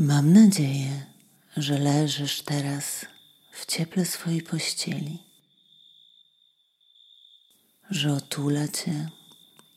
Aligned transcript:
Mam 0.00 0.32
nadzieję, 0.32 1.06
że 1.56 1.78
leżysz 1.78 2.42
teraz 2.42 3.06
w 3.52 3.66
cieple 3.66 4.04
swojej 4.04 4.42
pościeli, 4.42 5.18
że 7.90 8.12
otula 8.12 8.68
cię 8.68 9.08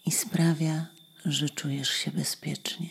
i 0.05 0.11
sprawia, 0.11 0.87
że 1.25 1.49
czujesz 1.49 1.89
się 1.89 2.11
bezpiecznie. 2.11 2.89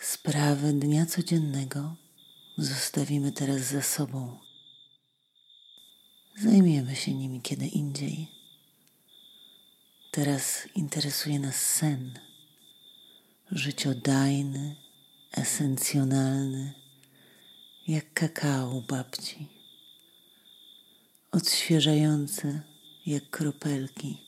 Sprawy 0.00 0.72
dnia 0.72 1.06
codziennego 1.06 1.96
zostawimy 2.58 3.32
teraz 3.32 3.60
za 3.60 3.82
sobą. 3.82 4.38
Zajmiemy 6.36 6.96
się 6.96 7.14
nimi 7.14 7.40
kiedy 7.40 7.66
indziej. 7.66 8.28
Teraz 10.10 10.68
interesuje 10.74 11.38
nas 11.38 11.56
sen, 11.56 12.18
życiodajny, 13.52 14.76
esencjonalny, 15.32 16.74
jak 17.88 18.12
kakao 18.12 18.80
babci, 18.80 19.48
odświeżający 21.32 22.62
jak 23.06 23.30
kropelki 23.30 24.18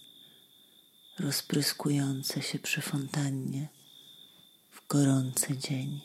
rozpryskujące 1.19 2.43
się 2.43 2.59
przy 2.59 2.81
fontannie 2.81 3.69
w 4.71 4.87
gorący 4.89 5.57
dzień. 5.57 6.01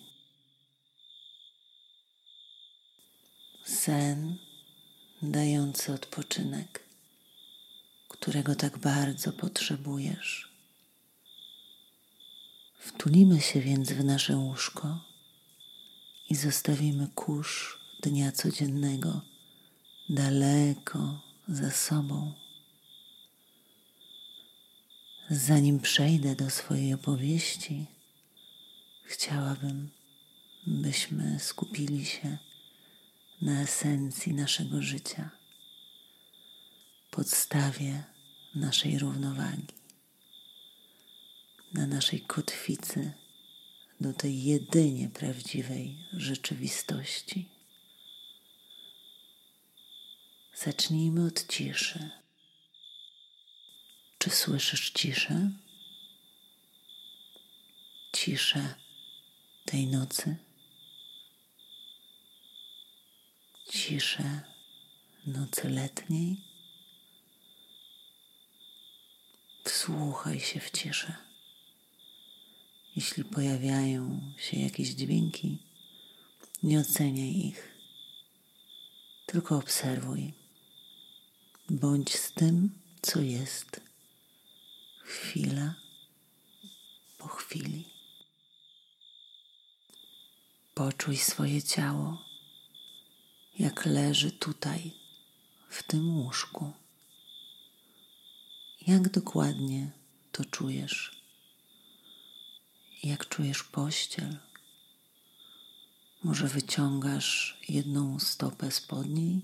Sen 3.63 4.37
dający 5.21 5.93
odpoczynek, 5.93 6.83
którego 8.07 8.55
tak 8.55 8.77
bardzo 8.77 9.33
potrzebujesz. 9.33 10.46
Wtulimy 12.77 13.41
się 13.41 13.61
więc 13.61 13.91
w 13.91 14.03
nasze 14.03 14.37
łóżko 14.37 14.99
i 16.29 16.35
zostawimy 16.35 17.07
kurz 17.15 17.79
dnia 18.03 18.31
codziennego 18.31 19.21
daleko 20.09 21.21
za 21.47 21.71
sobą. 21.71 22.33
Zanim 25.29 25.79
przejdę 25.79 26.35
do 26.35 26.49
swojej 26.49 26.93
opowieści, 26.93 27.85
chciałabym, 29.03 29.89
byśmy 30.67 31.39
skupili 31.39 32.05
się 32.05 32.37
na 33.41 33.61
esencji 33.61 34.33
naszego 34.33 34.81
życia, 34.81 35.29
podstawie 37.11 38.03
naszej 38.55 38.99
równowagi, 38.99 39.76
na 41.73 41.87
naszej 41.87 42.21
kotwicy 42.21 43.13
do 44.01 44.13
tej 44.13 44.43
jedynie 44.43 45.09
prawdziwej 45.09 45.97
rzeczywistości. 46.13 47.49
Zacznijmy 50.55 51.27
od 51.27 51.47
ciszy. 51.47 52.09
Czy 54.17 54.29
słyszysz 54.29 54.91
ciszę? 54.91 55.51
Ciszę 58.13 58.75
tej 59.65 59.87
nocy. 59.87 60.35
Ciszę 63.69 64.41
nocy 65.25 65.69
letniej. 65.69 66.37
Wsłuchaj 69.63 70.39
się 70.39 70.59
w 70.59 70.71
ciszę. 70.71 71.26
Jeśli 72.97 73.23
pojawiają 73.23 74.21
się 74.37 74.59
jakieś 74.59 74.89
dźwięki, 74.89 75.57
nie 76.63 76.79
oceniaj 76.79 77.35
ich, 77.35 77.75
tylko 79.25 79.57
obserwuj. 79.57 80.33
Bądź 81.69 82.15
z 82.15 82.31
tym, 82.31 82.79
co 83.01 83.21
jest 83.21 83.81
chwila 85.03 85.75
po 87.17 87.27
chwili. 87.27 87.83
Poczuj 90.73 91.17
swoje 91.17 91.63
ciało, 91.63 92.25
jak 93.59 93.85
leży 93.85 94.31
tutaj, 94.31 94.91
w 95.69 95.83
tym 95.83 96.17
łóżku. 96.17 96.73
Jak 98.87 99.09
dokładnie 99.09 99.91
to 100.31 100.45
czujesz? 100.45 101.16
Jak 103.07 103.29
czujesz 103.29 103.63
pościel? 103.63 104.37
Może 106.23 106.47
wyciągasz 106.47 107.57
jedną 107.69 108.19
stopę 108.19 108.71
spod 108.71 109.07
niej? 109.07 109.41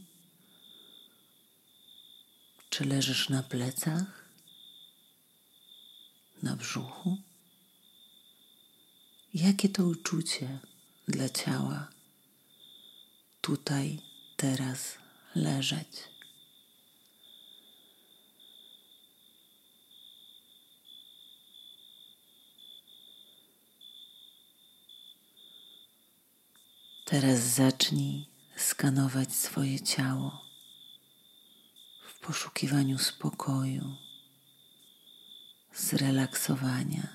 Czy 2.70 2.86
leżysz 2.86 3.30
na 3.30 3.44
plecach? 3.44 4.24
na 6.44 6.56
brzuchu? 6.56 7.18
Jakie 9.34 9.70
to 9.70 9.86
uczucie 9.86 10.60
dla 11.08 11.30
ciała 11.30 11.88
tutaj, 13.42 14.00
teraz 14.38 14.98
leżeć? 15.36 16.13
Teraz 27.14 27.40
zacznij 27.40 28.26
skanować 28.58 29.36
swoje 29.36 29.82
ciało 29.82 30.46
w 32.08 32.20
poszukiwaniu 32.20 32.98
spokoju 32.98 33.96
zrelaksowania, 35.76 37.08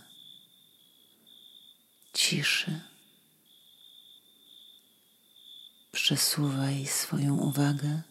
ciszy. 2.12 2.80
Przesuwaj 5.92 6.86
swoją 6.86 7.36
uwagę 7.36 8.02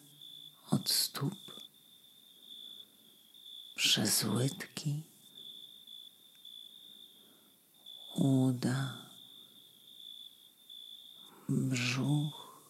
od 0.70 0.90
stóp 0.90 1.38
przez 3.74 4.24
łydki, 4.24 5.02
uda, 8.14 9.07
brzuch, 11.48 12.62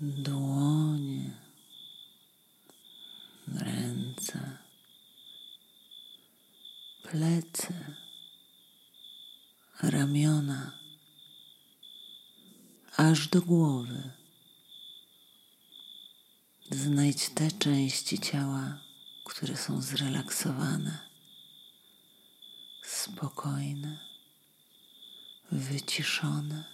dłonie 0.00 1.30
ręce, 3.46 4.58
plecy, 7.02 7.96
ramiona, 9.82 10.78
aż 12.96 13.28
do 13.28 13.42
głowy. 13.42 14.10
Znajdź 16.70 17.28
te 17.28 17.50
części 17.50 18.18
ciała, 18.18 18.78
które 19.24 19.56
są 19.56 19.82
zrelaksowane, 19.82 20.98
spokojne, 22.82 24.11
wyciszone. 25.52 26.64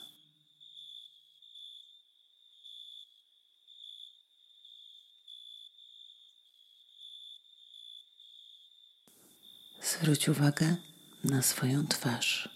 Zwróć 9.82 10.28
uwagę 10.28 10.76
na 11.24 11.42
swoją 11.42 11.86
twarz. 11.86 12.48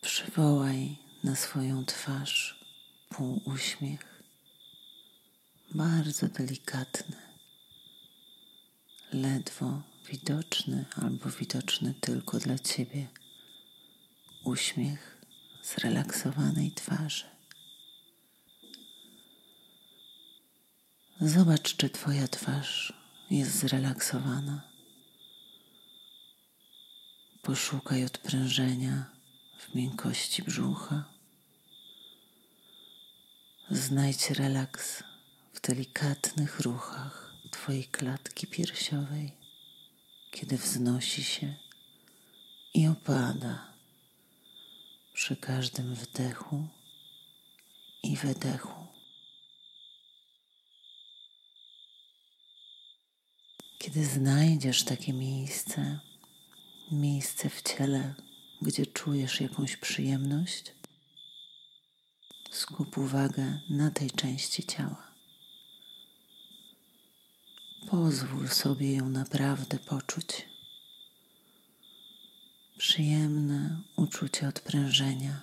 Przywołaj 0.00 0.96
na 1.24 1.36
swoją 1.36 1.84
twarz 1.84 2.64
półuśmiech, 3.08 4.22
bardzo 5.74 6.28
delikatny, 6.28 7.16
ledwo 9.12 9.82
widoczny 10.10 10.84
albo 10.96 11.30
widoczny 11.30 11.94
tylko 12.00 12.38
dla 12.38 12.58
Ciebie 12.58 13.08
uśmiech 14.44 15.24
zrelaksowanej 15.62 16.72
twarzy. 16.72 17.24
Zobacz, 21.20 21.76
czy 21.76 21.90
Twoja 21.90 22.28
twarz 22.28 22.92
jest 23.30 23.54
zrelaksowana. 23.54 24.62
Poszukaj 27.42 28.04
odprężenia 28.04 29.04
w 29.58 29.74
miękkości 29.74 30.42
brzucha. 30.42 31.04
Znajdź 33.70 34.30
relaks 34.30 35.02
w 35.52 35.60
delikatnych 35.60 36.60
ruchach 36.60 37.34
Twojej 37.50 37.84
klatki 37.84 38.46
piersiowej, 38.46 39.32
kiedy 40.30 40.58
wznosi 40.58 41.24
się 41.24 41.54
i 42.74 42.88
opada 42.88 43.69
przy 45.20 45.36
każdym 45.36 45.94
wdechu 45.94 46.68
i 48.02 48.16
wydechu. 48.16 48.86
Kiedy 53.78 54.04
znajdziesz 54.04 54.84
takie 54.84 55.12
miejsce, 55.12 56.00
miejsce 56.92 57.50
w 57.50 57.62
ciele, 57.62 58.14
gdzie 58.62 58.86
czujesz 58.86 59.40
jakąś 59.40 59.76
przyjemność, 59.76 60.72
skup 62.50 62.98
uwagę 62.98 63.60
na 63.70 63.90
tej 63.90 64.10
części 64.10 64.64
ciała. 64.64 65.12
Pozwól 67.90 68.48
sobie 68.48 68.92
ją 68.92 69.08
naprawdę 69.08 69.78
poczuć. 69.78 70.49
Przyjemne 72.80 73.80
uczucie 73.96 74.48
odprężenia, 74.48 75.40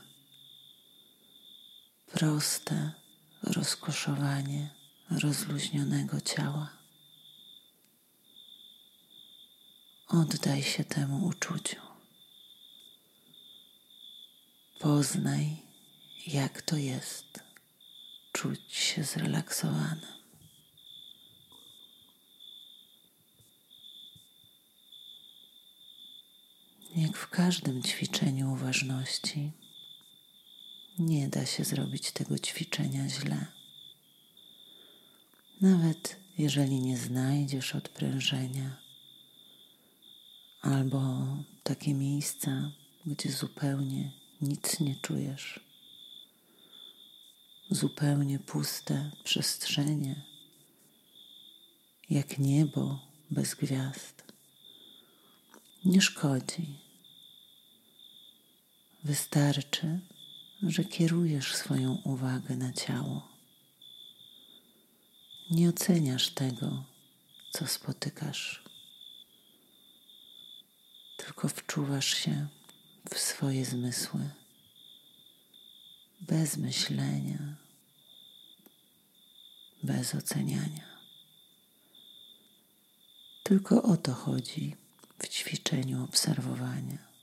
proste 2.11 2.91
rozkoszowanie 3.43 4.69
rozluźnionego 5.09 6.21
ciała. 6.21 6.69
Oddaj 10.07 10.63
się 10.63 10.83
temu 10.83 11.25
uczuciu. 11.25 11.81
Poznaj, 14.79 15.57
jak 16.27 16.61
to 16.61 16.77
jest 16.77 17.39
czuć 18.31 18.73
się 18.73 19.03
zrelaksowanym. 19.03 20.16
Jak 26.97 27.17
w 27.17 27.29
każdym 27.29 27.83
ćwiczeniu 27.83 28.51
uważności, 28.51 29.51
nie 30.99 31.27
da 31.27 31.45
się 31.45 31.63
zrobić 31.63 32.11
tego 32.11 32.39
ćwiczenia 32.39 33.09
źle. 33.09 33.45
Nawet 35.61 36.15
jeżeli 36.37 36.79
nie 36.79 36.97
znajdziesz 36.97 37.75
odprężenia, 37.75 38.77
albo 40.61 41.27
takie 41.63 41.93
miejsca, 41.93 42.71
gdzie 43.05 43.31
zupełnie 43.31 44.11
nic 44.41 44.79
nie 44.79 44.95
czujesz, 44.95 45.59
zupełnie 47.69 48.39
puste 48.39 49.11
przestrzenie, 49.23 50.23
jak 52.09 52.39
niebo 52.39 52.99
bez 53.31 53.55
gwiazd. 53.55 54.23
Nie 55.85 56.01
szkodzi. 56.01 56.86
Wystarczy, 59.07 59.99
że 60.63 60.83
kierujesz 60.85 61.55
swoją 61.55 61.95
uwagę 62.03 62.55
na 62.55 62.73
ciało. 62.73 63.27
Nie 65.51 65.69
oceniasz 65.69 66.29
tego, 66.29 66.83
co 67.51 67.67
spotykasz, 67.67 68.63
tylko 71.17 71.47
wczuwasz 71.47 72.15
się 72.15 72.47
w 73.09 73.17
swoje 73.17 73.65
zmysły, 73.65 74.29
bez 76.21 76.57
myślenia, 76.57 77.55
bez 79.83 80.15
oceniania. 80.15 80.87
Tylko 83.43 83.83
o 83.83 83.97
to 83.97 84.13
chodzi 84.13 84.75
w 85.19 85.27
ćwiczeniu 85.27 86.03
obserwowania. 86.03 87.16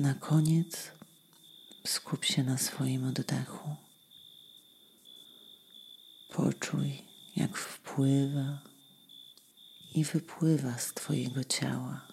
Na 0.00 0.14
koniec 0.14 0.92
skup 1.86 2.24
się 2.24 2.42
na 2.42 2.58
swoim 2.58 3.04
oddechu. 3.04 3.76
Poczuj, 6.30 7.02
jak 7.36 7.56
wpływa 7.56 8.58
i 9.94 10.04
wypływa 10.04 10.78
z 10.78 10.94
Twojego 10.94 11.44
ciała. 11.44 12.06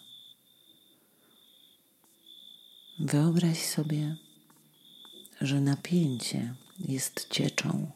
Wyobraź 3.00 3.66
sobie, 3.66 4.16
że 5.42 5.62
napięcie 5.62 6.56
jest 6.80 7.30
cieczą 7.30 7.92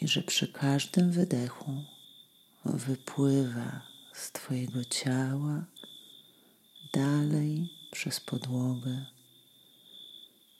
i 0.00 0.08
że 0.08 0.22
przy 0.22 0.48
każdym 0.52 1.10
wydechu 1.12 1.84
wypływa 2.64 3.80
z 4.12 4.32
Twojego 4.32 4.84
ciała 4.84 5.64
dalej 6.92 7.77
przez 7.90 8.20
podłogę, 8.20 9.06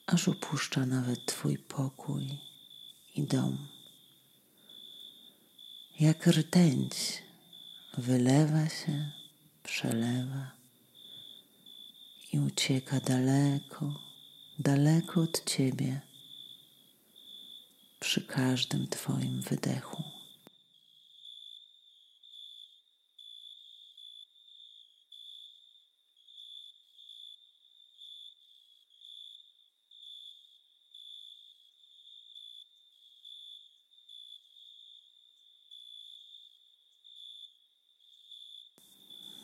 aż 0.07 0.29
opuszcza 0.29 0.87
nawet 0.87 1.27
Twój 1.27 1.59
pokój 1.59 2.39
i 3.15 3.23
dom. 3.23 3.69
Jak 6.01 6.27
rtęć 6.27 7.23
wylewa 7.99 8.69
się, 8.69 9.11
przelewa 9.63 10.51
i 12.33 12.39
ucieka 12.39 13.01
daleko, 13.01 14.01
daleko 14.59 15.21
od 15.21 15.45
Ciebie 15.45 16.01
przy 18.01 18.27
każdym 18.27 18.89
Twoim 18.89 19.41
wydechu. 19.41 20.18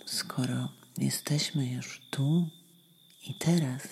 Skoro 0.06 0.68
jesteśmy 0.98 1.66
już 1.66 2.00
tu 2.10 2.48
i 3.26 3.34
teraz, 3.34 3.82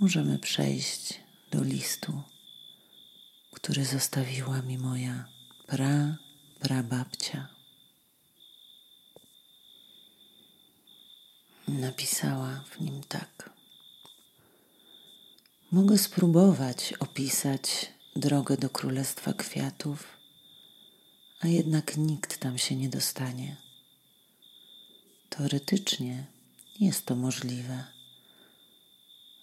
możemy 0.00 0.38
przejść 0.38 1.20
do 1.50 1.62
listu, 1.62 2.22
który 3.52 3.84
zostawiła 3.84 4.62
mi 4.62 4.78
moja 4.78 5.28
pra, 5.66 6.16
prababcia. 6.60 7.48
Napisała 11.68 12.64
w 12.70 12.80
nim 12.80 13.00
tak. 13.08 13.50
Mogę 15.72 15.98
spróbować 15.98 16.94
opisać 17.00 17.92
drogę 18.16 18.56
do 18.56 18.70
Królestwa 18.70 19.32
Kwiatów, 19.32 20.18
a 21.40 21.48
jednak 21.48 21.96
nikt 21.96 22.38
tam 22.38 22.58
się 22.58 22.76
nie 22.76 22.88
dostanie 22.88 23.67
Teoretycznie 25.28 26.26
jest 26.80 27.06
to 27.06 27.16
możliwe, 27.16 27.84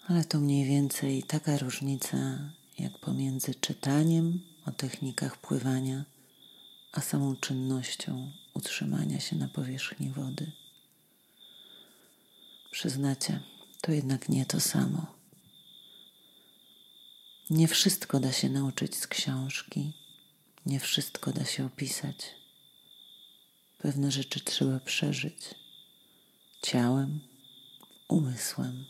ale 0.06 0.24
to 0.24 0.40
mniej 0.40 0.64
więcej 0.64 1.22
taka 1.22 1.58
różnica 1.58 2.16
jak 2.78 2.98
pomiędzy 2.98 3.54
czytaniem 3.54 4.40
o 4.66 4.70
technikach 4.70 5.36
pływania, 5.36 6.04
a 6.92 7.00
samą 7.00 7.36
czynnością 7.36 8.32
utrzymania 8.54 9.20
się 9.20 9.36
na 9.36 9.48
powierzchni 9.48 10.10
wody. 10.10 10.52
Przyznacie, 12.70 13.40
to 13.80 13.92
jednak 13.92 14.28
nie 14.28 14.46
to 14.46 14.60
samo. 14.60 15.16
Nie 17.50 17.68
wszystko 17.68 18.20
da 18.20 18.32
się 18.32 18.50
nauczyć 18.50 18.96
z 18.96 19.06
książki, 19.06 19.92
nie 20.66 20.80
wszystko 20.80 21.32
da 21.32 21.44
się 21.44 21.66
opisać. 21.66 22.16
Pewne 23.78 24.10
rzeczy 24.10 24.40
trzeba 24.40 24.80
przeżyć 24.80 25.36
ciałem, 26.66 27.20
umysłem, 28.08 28.84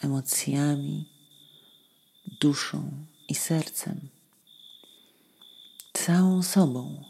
emocjami, 0.00 1.08
duszą 2.40 2.90
i 3.28 3.34
sercem, 3.34 4.08
całą 5.92 6.42
sobą. 6.42 7.04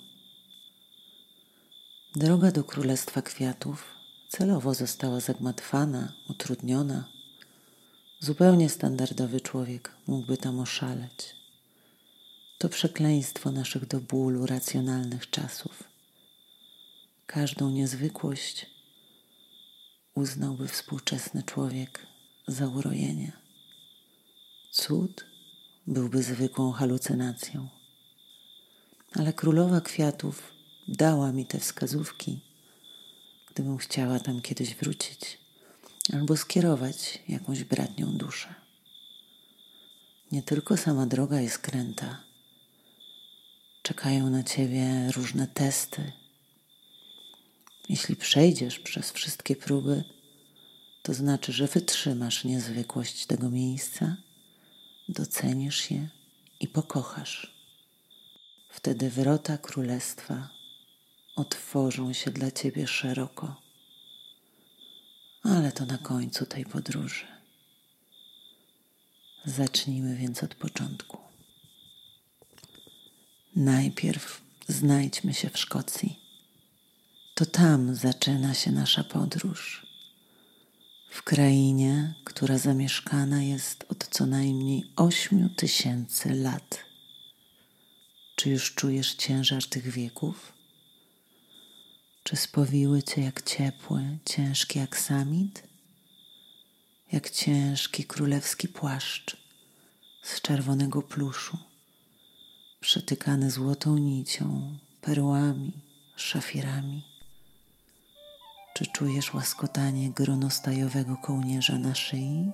Droga 2.16 2.52
do 2.52 2.64
Królestwa 2.64 3.22
Kwiatów 3.22 3.94
celowo 4.28 4.74
została 4.74 5.20
zagmatwana, 5.20 6.12
utrudniona. 6.28 7.08
Zupełnie 8.20 8.68
standardowy 8.68 9.40
człowiek 9.40 9.92
mógłby 10.06 10.36
tam 10.36 10.60
oszaleć. 10.60 11.36
To 12.58 12.68
przekleństwo 12.68 13.50
naszych 13.50 13.86
do 13.86 14.00
bólu 14.00 14.46
racjonalnych 14.46 15.30
czasów. 15.30 15.84
Każdą 17.26 17.70
niezwykłość 17.70 18.71
uznałby 20.14 20.68
współczesny 20.68 21.42
człowiek 21.42 22.06
za 22.48 22.68
urojenie. 22.68 23.32
Cud 24.70 25.26
byłby 25.86 26.22
zwykłą 26.22 26.72
halucynacją. 26.72 27.68
ale 29.14 29.32
królowa 29.32 29.80
kwiatów 29.80 30.52
dała 30.88 31.32
mi 31.32 31.46
te 31.46 31.58
wskazówki, 31.58 32.40
gdybym 33.50 33.78
chciała 33.78 34.20
tam 34.20 34.40
kiedyś 34.40 34.74
wrócić 34.74 35.38
albo 36.12 36.36
skierować 36.36 37.22
jakąś 37.28 37.64
bratnią 37.64 38.12
duszę. 38.16 38.54
Nie 40.32 40.42
tylko 40.42 40.76
sama 40.76 41.06
droga 41.06 41.40
jest 41.40 41.58
kręta. 41.58 42.20
Czekają 43.82 44.30
na 44.30 44.42
ciebie 44.42 45.12
różne 45.16 45.46
testy. 45.46 46.12
Jeśli 47.88 48.16
przejdziesz 48.16 48.78
przez 48.78 49.10
wszystkie 49.10 49.56
próby, 49.56 50.04
to 51.02 51.14
znaczy, 51.14 51.52
że 51.52 51.66
wytrzymasz 51.66 52.44
niezwykłość 52.44 53.26
tego 53.26 53.50
miejsca, 53.50 54.16
docenisz 55.08 55.90
je 55.90 56.08
i 56.60 56.68
pokochasz. 56.68 57.54
Wtedy 58.70 59.10
wrota 59.10 59.58
królestwa 59.58 60.48
otworzą 61.36 62.12
się 62.12 62.30
dla 62.30 62.50
ciebie 62.50 62.86
szeroko. 62.86 63.60
Ale 65.42 65.72
to 65.72 65.86
na 65.86 65.98
końcu 65.98 66.46
tej 66.46 66.64
podróży. 66.64 67.26
Zacznijmy 69.44 70.16
więc 70.16 70.42
od 70.42 70.54
początku. 70.54 71.18
Najpierw 73.56 74.42
znajdźmy 74.68 75.34
się 75.34 75.50
w 75.50 75.58
Szkocji. 75.58 76.21
To 77.34 77.46
tam 77.46 77.94
zaczyna 77.94 78.54
się 78.54 78.72
nasza 78.72 79.04
podróż. 79.04 79.86
W 81.10 81.22
krainie, 81.22 82.14
która 82.24 82.58
zamieszkana 82.58 83.42
jest 83.42 83.84
od 83.88 84.08
co 84.08 84.26
najmniej 84.26 84.92
ośmiu 84.96 85.48
tysięcy 85.48 86.34
lat. 86.34 86.84
Czy 88.36 88.50
już 88.50 88.74
czujesz 88.74 89.14
ciężar 89.14 89.64
tych 89.64 89.90
wieków? 89.90 90.52
Czy 92.22 92.36
spowiły 92.36 93.02
cię 93.02 93.22
jak 93.22 93.42
ciepły, 93.42 94.18
ciężki 94.24 94.78
aksamit? 94.78 95.62
Jak 97.12 97.30
ciężki 97.30 98.04
królewski 98.04 98.68
płaszcz 98.68 99.36
z 100.22 100.40
czerwonego 100.40 101.02
pluszu, 101.02 101.58
przetykany 102.80 103.50
złotą 103.50 103.98
nicią, 103.98 104.78
perłami, 105.00 105.72
szafirami? 106.16 107.11
Czy 108.82 108.90
czujesz 108.90 109.34
łaskotanie 109.34 110.10
gronostajowego 110.10 111.16
kołnierza 111.16 111.78
na 111.78 111.94
szyi? 111.94 112.52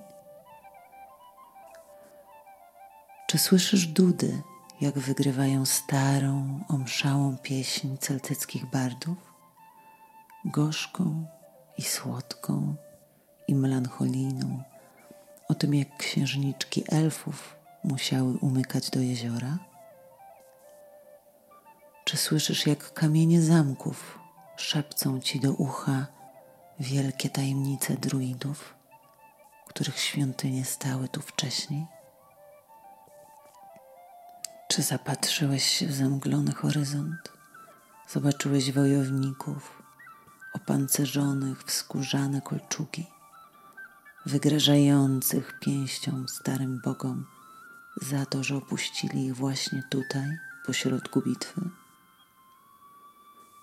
Czy 3.27 3.37
słyszysz 3.37 3.87
dudy, 3.87 4.41
jak 4.81 4.99
wygrywają 4.99 5.65
starą, 5.65 6.59
omszałą 6.67 7.37
pieśń 7.37 7.97
celtyckich 7.97 8.65
bardów? 8.65 9.17
gorzką 10.45 11.25
i 11.77 11.81
słodką 11.81 12.75
i 13.47 13.55
melancholijną, 13.55 14.63
o 15.47 15.53
tym 15.53 15.73
jak 15.73 15.97
księżniczki 15.97 16.83
elfów 16.91 17.55
musiały 17.83 18.37
umykać 18.37 18.89
do 18.89 18.99
jeziora? 18.99 19.57
Czy 22.05 22.17
słyszysz, 22.17 22.67
jak 22.67 22.93
kamienie 22.93 23.41
zamków 23.41 24.19
szepcą 24.55 25.19
ci 25.19 25.39
do 25.39 25.51
ucha 25.53 26.18
wielkie 26.79 27.29
tajemnice 27.29 27.93
druidów, 27.93 28.73
których 29.67 29.99
świątynie 29.99 30.65
stały 30.65 31.07
tu 31.07 31.21
wcześniej? 31.21 31.85
Czy 34.67 34.81
zapatrzyłeś 34.81 35.63
się 35.63 35.87
w 35.87 35.93
zamglony 35.93 36.53
horyzont? 36.53 37.33
Zobaczyłeś 38.07 38.71
wojowników, 38.71 39.81
opancerzonych 40.53 41.63
w 41.63 41.71
skórzane 41.71 42.41
kolczugi, 42.41 43.07
wygrażających 44.25 45.59
pięścią 45.59 46.27
starym 46.27 46.81
bogom 46.85 47.25
za 48.01 48.25
to, 48.25 48.43
że 48.43 48.55
opuścili 48.55 49.25
ich 49.25 49.35
właśnie 49.35 49.83
tutaj, 49.89 50.37
pośrodku 50.65 51.21
bitwy? 51.21 51.61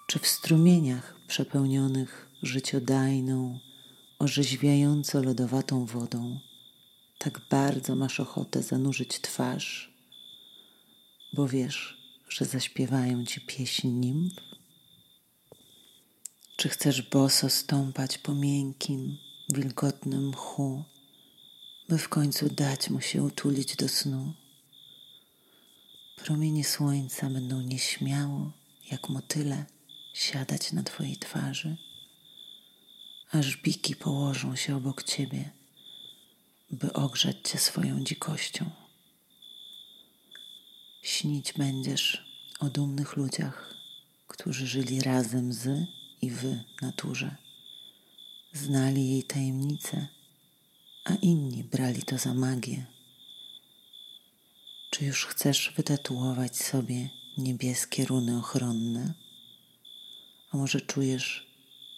Czy 0.07 0.19
w 0.19 0.27
strumieniach 0.27 1.15
przepełnionych 1.29 2.26
życiodajną, 2.43 3.59
orzeźwiająco 4.19 5.23
lodowatą 5.23 5.87
wodą 5.87 6.39
tak 7.19 7.41
bardzo 7.51 7.97
masz 7.97 8.21
ochotę 8.21 8.63
zanurzyć 8.63 9.21
twarz, 9.21 9.95
bo 11.33 11.49
wiesz, 11.49 11.99
że 12.29 12.45
zaśpiewają 12.45 13.25
ci 13.25 13.41
pieśń 13.41 13.89
nimf? 13.89 14.33
Czy 16.57 16.69
chcesz 16.69 17.03
boso 17.03 17.51
stąpać 17.51 18.19
po 18.19 18.35
miękkim, 18.35 19.17
wilgotnym 19.49 20.29
mchu, 20.29 20.85
by 21.89 21.99
w 21.99 22.09
końcu 22.09 22.49
dać 22.49 22.91
mu 22.91 23.01
się 23.01 23.23
utulić 23.23 23.77
do 23.77 23.89
snu? 23.89 24.33
Promienie 26.17 26.65
słońca 26.65 27.31
będą 27.31 27.61
nieśmiało, 27.61 28.53
jak 28.91 29.09
motyle, 29.09 29.65
siadać 30.15 30.73
na 30.73 30.83
twojej 30.83 31.17
twarzy, 31.17 31.77
aż 33.31 33.57
biki 33.57 33.97
położą 33.97 34.57
się 34.57 34.77
obok 34.77 35.03
ciebie, 35.03 35.51
by 36.71 36.93
ogrzać 36.93 37.37
cię 37.45 37.59
swoją 37.59 38.05
dzikością. 38.05 38.71
Śnić 41.03 41.53
będziesz 41.53 42.27
o 42.61 42.71
dumnych 42.71 43.17
ludziach, 43.17 43.75
którzy 44.29 44.67
żyli 44.67 45.01
razem 45.01 45.53
z 45.53 45.69
i 46.23 46.31
w 46.31 46.57
naturze. 46.83 47.37
Znali 48.53 49.11
jej 49.11 49.23
tajemnice, 49.23 50.09
a 51.05 51.15
inni 51.15 51.65
brali 51.65 52.03
to 52.03 52.19
za 52.19 52.35
magię. 52.35 52.87
Czy 54.91 55.05
już 55.05 55.27
chcesz 55.27 55.73
wytatuować 55.77 56.57
sobie 56.57 57.11
niebieskie 57.39 58.05
runy 58.05 58.39
ochronne? 58.39 59.15
A 60.51 60.57
może 60.57 60.81
czujesz, 60.81 61.46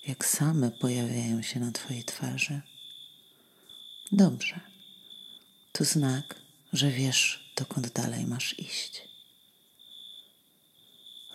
jak 0.07 0.25
same 0.25 0.71
pojawiają 0.71 1.43
się 1.43 1.61
na 1.61 1.73
Twojej 1.73 2.05
twarzy? 2.05 2.61
Dobrze. 4.13 4.61
To 5.73 5.85
znak, 5.85 6.35
że 6.73 6.91
wiesz, 6.91 7.53
dokąd 7.57 7.93
dalej 7.93 8.27
masz 8.27 8.59
iść. 8.59 9.09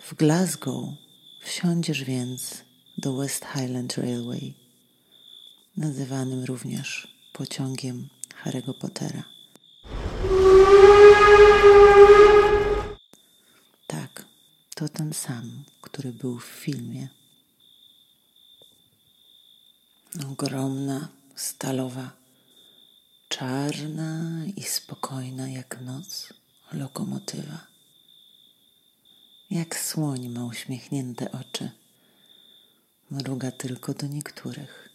W 0.02 0.14
Glasgow 0.14 0.84
wsiądziesz 1.40 2.04
więc 2.04 2.64
do 2.98 3.16
West 3.16 3.44
Highland 3.54 3.96
Railway, 3.98 4.54
nazywanym 5.76 6.44
również 6.44 7.08
pociągiem 7.32 8.08
Harry'ego 8.44 8.74
Pottera. 8.74 9.24
Tak, 13.86 14.26
to 14.74 14.88
ten 14.88 15.12
sam, 15.12 15.64
który 15.80 16.12
był 16.12 16.38
w 16.38 16.44
filmie. 16.44 17.08
Ogromna, 20.22 21.08
stalowa, 21.34 22.10
czarna 23.28 24.44
i 24.56 24.62
spokojna 24.62 25.48
jak 25.48 25.80
noc 25.80 26.32
lokomotywa. 26.72 27.66
Jak 29.50 29.78
słoń 29.78 30.28
ma 30.28 30.44
uśmiechnięte 30.44 31.32
oczy 31.32 31.70
mruga 33.10 33.50
tylko 33.50 33.94
do 33.94 34.06
niektórych. 34.06 34.88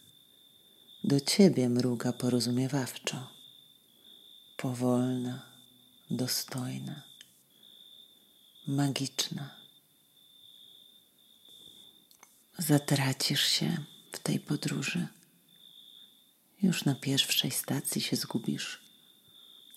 Do 1.04 1.20
ciebie 1.20 1.68
mruga 1.68 2.12
porozumiewawczo, 2.12 3.30
powolna, 4.56 5.46
dostojna, 6.10 7.02
magiczna. 8.66 9.50
Zatracisz 12.58 13.44
się 13.44 13.84
tej 14.22 14.40
podróży. 14.40 15.06
Już 16.62 16.84
na 16.84 16.94
pierwszej 16.94 17.50
stacji 17.50 18.00
się 18.00 18.16
zgubisz, 18.16 18.80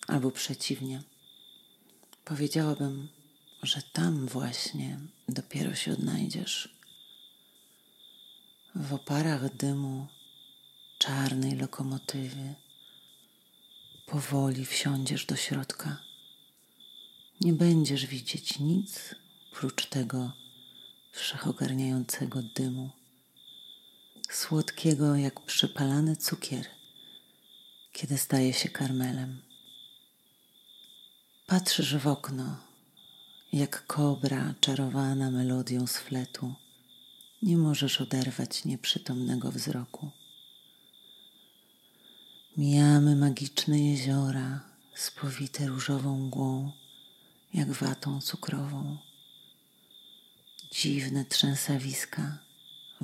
albo 0.06 0.30
przeciwnie. 0.30 1.02
Powiedziałabym, 2.24 3.08
że 3.62 3.82
tam 3.82 4.26
właśnie 4.26 4.98
dopiero 5.28 5.74
się 5.74 5.92
odnajdziesz 5.92 6.74
w 8.74 8.94
oparach 8.94 9.56
dymu 9.56 10.06
czarnej 10.98 11.56
lokomotywy 11.56 12.54
powoli 14.06 14.64
wsiądziesz 14.64 15.26
do 15.26 15.36
środka. 15.36 15.98
Nie 17.40 17.52
będziesz 17.52 18.06
widzieć 18.06 18.58
nic 18.58 19.14
prócz 19.52 19.86
tego 19.86 20.32
wszechogarniającego 21.12 22.42
dymu, 22.42 22.90
słodkiego 24.36 25.16
jak 25.16 25.40
przypalany 25.40 26.16
cukier, 26.16 26.66
kiedy 27.92 28.18
staje 28.18 28.52
się 28.52 28.68
karmelem. 28.68 29.42
Patrzysz 31.46 31.96
w 31.96 32.06
okno, 32.06 32.56
jak 33.52 33.86
kobra 33.86 34.54
czarowana 34.60 35.30
melodią 35.30 35.86
z 35.86 35.96
fletu, 35.96 36.54
nie 37.42 37.56
możesz 37.56 38.00
oderwać 38.00 38.64
nieprzytomnego 38.64 39.52
wzroku. 39.52 40.10
Mijamy 42.56 43.16
magiczne 43.16 43.80
jeziora, 43.80 44.60
spowite 44.94 45.66
różową 45.66 46.18
mgłą, 46.18 46.72
jak 47.54 47.72
watą 47.72 48.20
cukrową. 48.20 48.98
Dziwne 50.72 51.24
trzęsawiska 51.24 52.43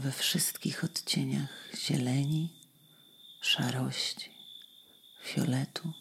we 0.00 0.12
wszystkich 0.12 0.84
odcieniach 0.84 1.68
zieleni, 1.76 2.48
szarości, 3.40 4.30
fioletu. 5.24 5.92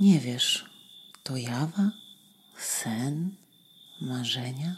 Nie 0.00 0.20
wiesz, 0.20 0.70
to 1.22 1.36
jawa, 1.36 1.90
sen, 2.58 3.36
marzenia? 4.00 4.76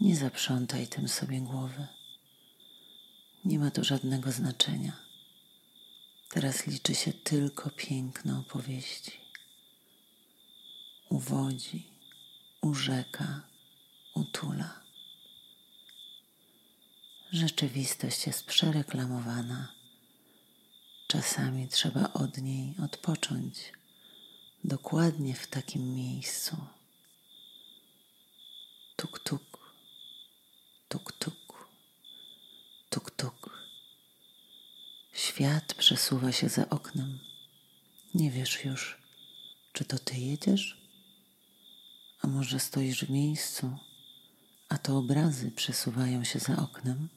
Nie 0.00 0.16
zaprzątaj 0.16 0.88
tym 0.88 1.08
sobie 1.08 1.40
głowy. 1.40 1.86
Nie 3.44 3.58
ma 3.58 3.70
to 3.70 3.84
żadnego 3.84 4.32
znaczenia. 4.32 4.96
Teraz 6.28 6.66
liczy 6.66 6.94
się 6.94 7.12
tylko 7.12 7.70
piękno 7.70 8.38
opowieści. 8.38 9.12
Uwodzi, 11.08 11.86
urzeka, 12.60 13.49
utula. 14.14 14.80
Rzeczywistość 17.32 18.26
jest 18.26 18.46
przereklamowana. 18.46 19.72
Czasami 21.06 21.68
trzeba 21.68 22.12
od 22.12 22.38
niej 22.38 22.74
odpocząć 22.84 23.72
dokładnie 24.64 25.34
w 25.34 25.46
takim 25.46 25.94
miejscu. 25.94 26.56
Tuk, 28.96 29.18
tuk, 29.18 29.74
tuk, 30.88 31.12
tuk, 31.12 31.68
tuk, 32.90 33.10
tuk. 33.10 33.60
Świat 35.12 35.74
przesuwa 35.74 36.32
się 36.32 36.48
za 36.48 36.68
oknem. 36.68 37.18
Nie 38.14 38.30
wiesz 38.30 38.64
już, 38.64 38.98
czy 39.72 39.84
to 39.84 39.98
ty 39.98 40.16
jedziesz, 40.16 40.80
a 42.22 42.26
może 42.26 42.60
stoisz 42.60 43.04
w 43.04 43.10
miejscu, 43.10 43.78
a 44.70 44.78
to 44.78 44.98
obrazy 44.98 45.50
przesuwają 45.50 46.24
się 46.24 46.38
za 46.38 46.56
oknem. 46.56 47.08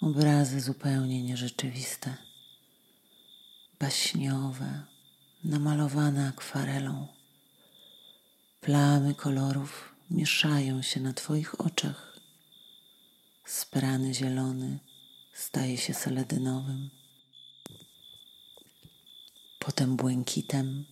Obrazy 0.00 0.60
zupełnie 0.60 1.22
nierzeczywiste, 1.22 2.14
baśniowe, 3.80 4.82
namalowane 5.44 6.28
akwarelą. 6.28 7.06
Plamy 8.60 9.14
kolorów 9.14 9.94
mieszają 10.10 10.82
się 10.82 11.00
na 11.00 11.12
Twoich 11.12 11.60
oczach. 11.60 12.18
Sprany 13.44 14.14
zielony 14.14 14.78
staje 15.32 15.76
się 15.76 15.94
seledynowym. 15.94 16.90
Potem 19.58 19.96
błękitem 19.96 20.84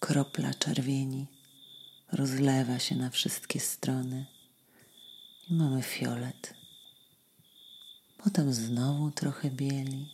kropla 0.00 0.54
czerwieni 0.54 1.37
rozlewa 2.12 2.78
się 2.78 2.96
na 2.96 3.10
wszystkie 3.10 3.60
strony 3.60 4.26
i 5.50 5.54
mamy 5.54 5.82
fiolet. 5.82 6.54
Potem 8.18 8.52
znowu 8.52 9.10
trochę 9.10 9.50
bieli 9.50 10.08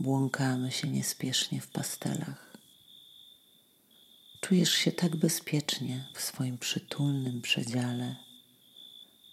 błąkamy 0.00 0.72
się 0.72 0.88
niespiesznie 0.88 1.60
w 1.60 1.68
pastelach. 1.70 2.56
Czujesz 4.40 4.72
się 4.72 4.92
tak 4.92 5.16
bezpiecznie 5.16 6.08
w 6.14 6.20
swoim 6.20 6.58
przytulnym 6.58 7.42
przedziale, 7.42 8.16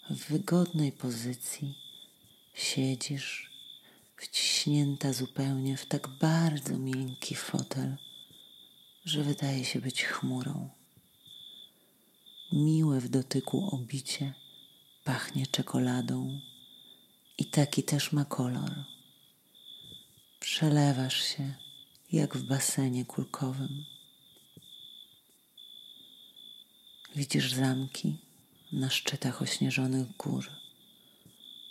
w 0.09 0.29
wygodnej 0.29 0.91
pozycji 0.91 1.75
siedzisz, 2.53 3.51
wciśnięta 4.17 5.13
zupełnie 5.13 5.77
w 5.77 5.85
tak 5.85 6.07
bardzo 6.07 6.77
miękki 6.77 7.35
fotel, 7.35 7.97
że 9.05 9.23
wydaje 9.23 9.65
się 9.65 9.81
być 9.81 10.03
chmurą. 10.03 10.76
Miłe 12.51 12.99
w 12.99 13.09
dotyku 13.09 13.69
obicie 13.75 14.33
pachnie 15.03 15.47
czekoladą 15.47 16.39
i 17.37 17.45
taki 17.45 17.83
też 17.83 18.11
ma 18.11 18.25
kolor 18.25 18.71
Przelewasz 20.39 21.23
się 21.23 21.53
jak 22.11 22.37
w 22.37 22.43
basenie 22.43 23.05
kulkowym. 23.05 23.85
Widzisz 27.15 27.53
zamki 27.53 28.17
na 28.71 28.89
szczytach 28.89 29.41
ośnieżonych 29.41 30.17
gór, 30.17 30.49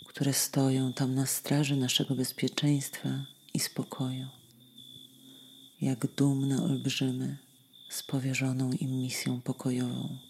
które 0.05 0.33
stoją 0.33 0.93
tam 0.93 1.15
na 1.15 1.25
straży 1.25 1.75
naszego 1.75 2.15
bezpieczeństwa 2.15 3.09
i 3.53 3.59
spokoju, 3.59 4.27
jak 5.81 6.15
dumne 6.15 6.63
olbrzymy 6.63 7.37
z 7.89 8.03
powierzoną 8.03 8.71
im 8.71 8.91
misją 8.91 9.41
pokojową. 9.41 10.26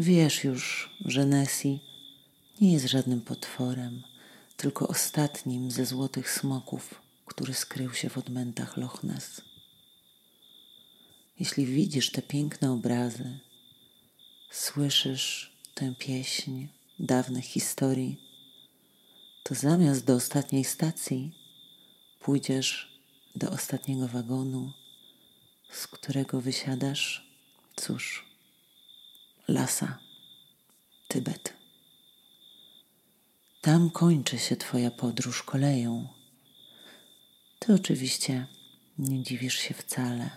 Wiesz 0.00 0.44
już, 0.44 0.90
że 1.04 1.26
Nessie 1.26 1.78
nie 2.60 2.72
jest 2.72 2.86
żadnym 2.86 3.20
potworem, 3.20 4.02
tylko 4.56 4.88
ostatnim 4.88 5.70
ze 5.70 5.86
złotych 5.86 6.30
smoków, 6.30 7.02
który 7.26 7.54
skrył 7.54 7.94
się 7.94 8.08
w 8.08 8.18
odmętach 8.18 8.76
Loch 8.76 9.02
Ness. 9.04 9.40
Jeśli 11.40 11.66
widzisz 11.66 12.10
te 12.10 12.22
piękne 12.22 12.72
obrazy, 12.72 13.38
słyszysz 14.50 15.56
tę 15.74 15.94
pieśń 15.98 16.66
dawnych 16.98 17.44
historii, 17.44 18.16
to 19.42 19.54
zamiast 19.54 20.04
do 20.04 20.14
ostatniej 20.14 20.64
stacji 20.64 21.32
pójdziesz 22.20 23.00
do 23.36 23.50
ostatniego 23.50 24.08
wagonu, 24.08 24.72
z 25.70 25.86
którego 25.86 26.40
wysiadasz, 26.40 27.30
cóż, 27.76 28.29
Lasa, 29.50 29.98
Tybet. 31.08 31.54
Tam 33.60 33.90
kończy 33.90 34.38
się 34.38 34.56
Twoja 34.56 34.90
podróż 34.90 35.42
koleją. 35.42 36.08
Ty 37.58 37.74
oczywiście 37.74 38.46
nie 38.98 39.22
dziwisz 39.22 39.58
się 39.58 39.74
wcale. 39.74 40.30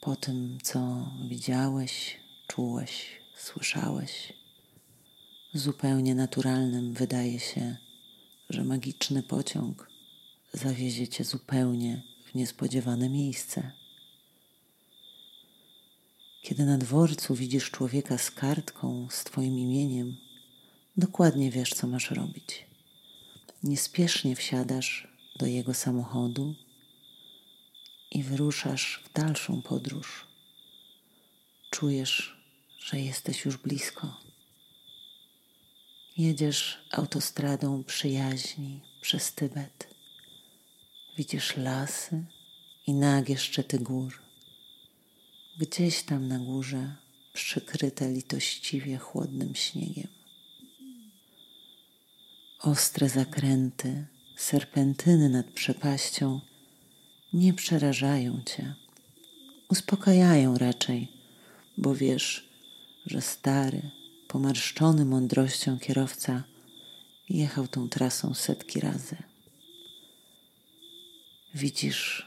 Po 0.00 0.16
tym, 0.16 0.58
co 0.62 1.10
widziałeś, 1.28 2.16
czułeś, 2.46 3.20
słyszałeś, 3.36 4.32
zupełnie 5.52 6.14
naturalnym 6.14 6.94
wydaje 6.94 7.40
się, 7.40 7.76
że 8.50 8.64
magiczny 8.64 9.22
pociąg 9.22 9.90
zawiezie 10.52 11.08
Cię 11.08 11.24
zupełnie 11.24 12.02
w 12.24 12.34
niespodziewane 12.34 13.08
miejsce. 13.08 13.83
Kiedy 16.44 16.64
na 16.64 16.78
dworcu 16.78 17.34
widzisz 17.34 17.70
człowieka 17.70 18.18
z 18.18 18.30
kartką 18.30 19.08
z 19.10 19.24
Twoim 19.24 19.58
imieniem, 19.58 20.16
Dokładnie 20.96 21.50
wiesz, 21.50 21.70
co 21.70 21.86
masz 21.86 22.10
robić. 22.10 22.66
Niespiesznie 23.62 24.36
wsiadasz 24.36 25.08
do 25.38 25.46
jego 25.46 25.74
samochodu 25.74 26.54
i 28.10 28.22
wyruszasz 28.22 29.02
w 29.04 29.12
dalszą 29.12 29.62
podróż. 29.62 30.26
Czujesz, 31.70 32.36
że 32.78 33.00
jesteś 33.00 33.44
już 33.44 33.56
blisko. 33.56 34.20
Jedziesz 36.16 36.78
autostradą 36.90 37.84
przyjaźni 37.84 38.80
przez 39.00 39.34
Tybet. 39.34 39.94
Widzisz 41.16 41.56
lasy 41.56 42.24
i 42.86 42.92
nagie 42.94 43.38
szczyty 43.38 43.78
gór. 43.78 44.23
Gdzieś 45.58 46.02
tam 46.02 46.28
na 46.28 46.38
górze 46.38 46.96
przykryte 47.32 48.12
litościwie 48.12 48.98
chłodnym 48.98 49.54
śniegiem. 49.54 50.08
Ostre 52.60 53.08
zakręty, 53.08 54.06
serpentyny 54.36 55.28
nad 55.28 55.46
przepaścią 55.46 56.40
nie 57.32 57.54
przerażają 57.54 58.42
cię. 58.46 58.74
Uspokajają 59.68 60.58
raczej, 60.58 61.08
bo 61.78 61.94
wiesz, 61.94 62.48
że 63.06 63.20
stary, 63.20 63.90
pomarszczony 64.28 65.04
mądrością 65.04 65.78
kierowca 65.78 66.44
jechał 67.28 67.68
tą 67.68 67.88
trasą 67.88 68.34
setki 68.34 68.80
razy. 68.80 69.16
Widzisz 71.54 72.26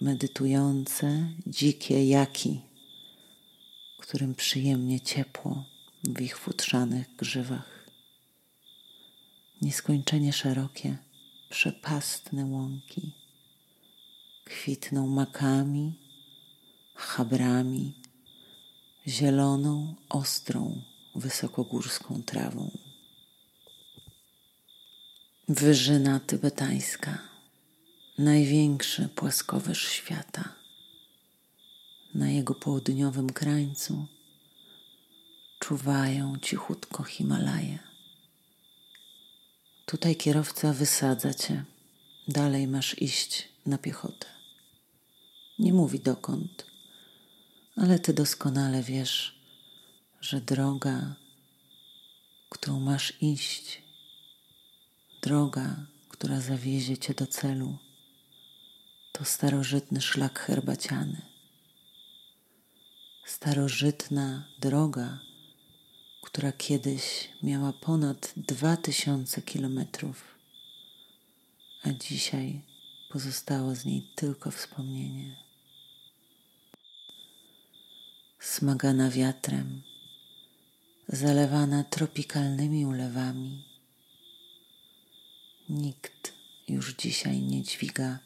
medytujące, 0.00 1.28
dzikie 1.46 2.08
jaki, 2.08 2.67
którym 3.98 4.34
przyjemnie 4.34 5.00
ciepło 5.00 5.64
w 6.04 6.20
ich 6.20 6.38
futrzanych 6.38 7.16
grzywach 7.16 7.78
nieskończenie 9.62 10.32
szerokie, 10.32 10.96
przepastne 11.50 12.44
łąki, 12.44 13.12
kwitną 14.44 15.06
makami, 15.06 15.94
chabrami, 16.94 17.94
zieloną, 19.06 19.94
ostrą, 20.08 20.82
wysokogórską 21.14 22.22
trawą. 22.22 22.70
Wyżyna 25.48 26.20
tybetańska, 26.20 27.18
największy 28.18 29.08
płaskowyż 29.08 29.88
świata. 29.88 30.54
Na 32.14 32.30
jego 32.30 32.54
południowym 32.54 33.32
krańcu 33.32 34.06
czuwają 35.58 36.38
cichutko 36.38 37.02
Himalaje. 37.02 37.78
Tutaj 39.86 40.16
kierowca 40.16 40.72
wysadza 40.72 41.34
cię, 41.34 41.64
dalej 42.28 42.68
masz 42.68 43.02
iść 43.02 43.48
na 43.66 43.78
piechotę. 43.78 44.26
Nie 45.58 45.72
mówi 45.72 46.00
dokąd, 46.00 46.66
ale 47.76 47.98
ty 47.98 48.12
doskonale 48.12 48.82
wiesz, 48.82 49.38
że 50.20 50.40
droga, 50.40 51.14
którą 52.48 52.80
masz 52.80 53.22
iść, 53.22 53.82
droga, 55.22 55.76
która 56.08 56.40
zawiezie 56.40 56.98
cię 56.98 57.14
do 57.14 57.26
celu, 57.26 57.78
to 59.12 59.24
starożytny 59.24 60.00
szlak 60.00 60.38
herbaciany. 60.38 61.27
Starożytna 63.28 64.44
droga, 64.58 65.18
która 66.22 66.52
kiedyś 66.52 67.28
miała 67.42 67.72
ponad 67.72 68.32
dwa 68.36 68.76
tysiące 68.76 69.42
kilometrów, 69.42 70.24
a 71.82 71.92
dzisiaj 71.92 72.60
pozostało 73.10 73.74
z 73.74 73.84
niej 73.84 74.08
tylko 74.16 74.50
wspomnienie. 74.50 75.36
Smagana 78.40 79.10
wiatrem, 79.10 79.82
zalewana 81.08 81.84
tropikalnymi 81.84 82.86
ulewami, 82.86 83.64
nikt 85.68 86.32
już 86.68 86.94
dzisiaj 86.94 87.42
nie 87.42 87.62
dźwiga 87.62 88.18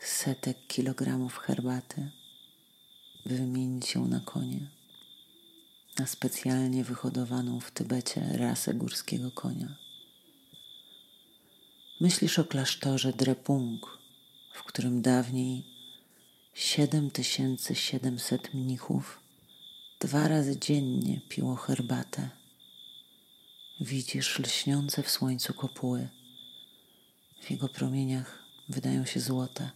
setek 0.00 0.66
kilogramów 0.66 1.38
herbaty, 1.38 2.10
wymienić 3.34 3.94
ją 3.94 4.08
na 4.08 4.20
konie, 4.20 4.60
na 5.98 6.06
specjalnie 6.06 6.84
wyhodowaną 6.84 7.60
w 7.60 7.70
Tybecie 7.70 8.28
rasę 8.32 8.74
górskiego 8.74 9.30
konia. 9.30 9.76
Myślisz 12.00 12.38
o 12.38 12.44
klasztorze 12.44 13.12
Drepung, 13.12 13.98
w 14.54 14.62
którym 14.62 15.02
dawniej 15.02 15.64
7700 16.54 18.54
mnichów 18.54 19.20
dwa 20.00 20.28
razy 20.28 20.58
dziennie 20.58 21.20
piło 21.28 21.56
herbatę. 21.56 22.30
Widzisz 23.80 24.38
lśniące 24.38 25.02
w 25.02 25.10
słońcu 25.10 25.54
kopuły. 25.54 26.08
W 27.42 27.50
jego 27.50 27.68
promieniach 27.68 28.38
wydają 28.68 29.04
się 29.04 29.20
złote. 29.20 29.70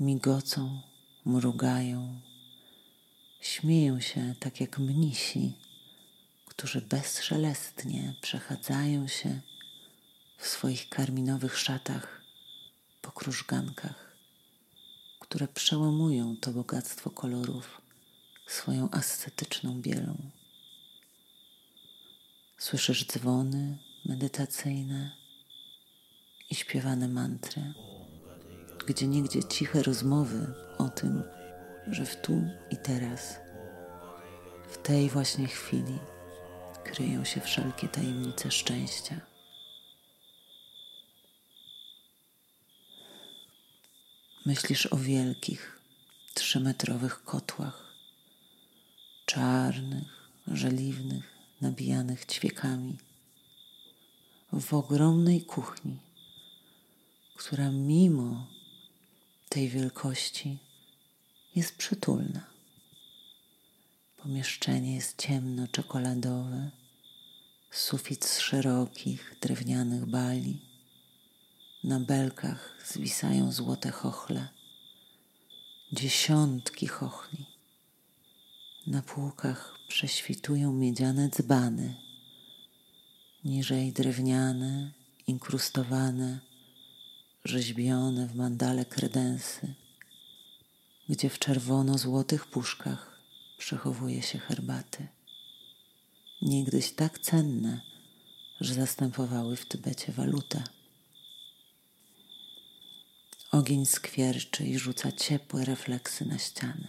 Migocą, 0.00 0.80
mrugają, 1.24 2.20
śmieją 3.40 4.00
się 4.00 4.34
tak 4.40 4.60
jak 4.60 4.78
mnisi, 4.78 5.52
którzy 6.46 6.80
bezszelestnie 6.80 8.14
przechadzają 8.20 9.08
się 9.08 9.40
w 10.38 10.46
swoich 10.46 10.88
karminowych 10.88 11.58
szatach 11.58 12.22
po 13.02 13.12
krużgankach, 13.12 14.16
które 15.20 15.48
przełamują 15.48 16.36
to 16.36 16.52
bogactwo 16.52 17.10
kolorów 17.10 17.80
swoją 18.46 18.90
ascetyczną 18.90 19.80
bielą. 19.80 20.16
Słyszysz 22.58 23.06
dzwony 23.06 23.78
medytacyjne 24.04 25.16
i 26.50 26.54
śpiewane 26.54 27.08
mantry, 27.08 27.74
gdzie 28.90 29.06
niegdzie 29.06 29.44
ciche 29.44 29.82
rozmowy 29.82 30.54
o 30.78 30.88
tym, 30.88 31.22
że 31.86 32.06
w 32.06 32.16
tu 32.20 32.42
i 32.70 32.76
teraz, 32.76 33.36
w 34.68 34.78
tej 34.82 35.10
właśnie 35.10 35.46
chwili 35.46 35.98
kryją 36.84 37.24
się 37.24 37.40
wszelkie 37.40 37.88
tajemnice 37.88 38.50
szczęścia. 38.50 39.20
Myślisz 44.46 44.92
o 44.92 44.96
wielkich, 44.96 45.80
trzymetrowych 46.34 47.24
kotłach, 47.24 47.94
czarnych, 49.26 50.30
żeliwnych, 50.46 51.24
nabijanych 51.60 52.26
ćwiekami, 52.26 52.98
w 54.52 54.74
ogromnej 54.74 55.42
kuchni, 55.42 55.98
która 57.36 57.70
mimo 57.70 58.59
tej 59.50 59.68
wielkości 59.68 60.58
jest 61.56 61.76
przytulna. 61.76 62.46
Pomieszczenie 64.16 64.94
jest 64.94 65.22
ciemno-czekoladowe, 65.22 66.70
sufit 67.70 68.24
z 68.24 68.38
szerokich, 68.38 69.36
drewnianych 69.40 70.06
bali 70.06 70.60
na 71.84 72.00
belkach 72.00 72.76
zwisają 72.86 73.52
złote 73.52 73.90
chochle, 73.90 74.48
dziesiątki 75.92 76.86
chochli. 76.86 77.46
Na 78.86 79.02
półkach 79.02 79.78
prześwitują 79.88 80.72
miedziane 80.72 81.28
dzbany, 81.28 81.94
niżej 83.44 83.92
drewniane, 83.92 84.92
inkrustowane, 85.26 86.49
rzeźbione 87.44 88.26
w 88.26 88.34
mandale 88.34 88.84
kredensy, 88.84 89.74
gdzie 91.08 91.30
w 91.30 91.38
czerwono-złotych 91.38 92.46
puszkach 92.46 93.20
przechowuje 93.58 94.22
się 94.22 94.38
herbaty. 94.38 95.08
Niegdyś 96.42 96.92
tak 96.92 97.18
cenne, 97.18 97.80
że 98.60 98.74
zastępowały 98.74 99.56
w 99.56 99.66
Tybecie 99.66 100.12
walutę. 100.12 100.64
Ogień 103.52 103.86
skwierczy 103.86 104.64
i 104.64 104.78
rzuca 104.78 105.12
ciepłe 105.12 105.64
refleksy 105.64 106.24
na 106.24 106.38
ściany. 106.38 106.88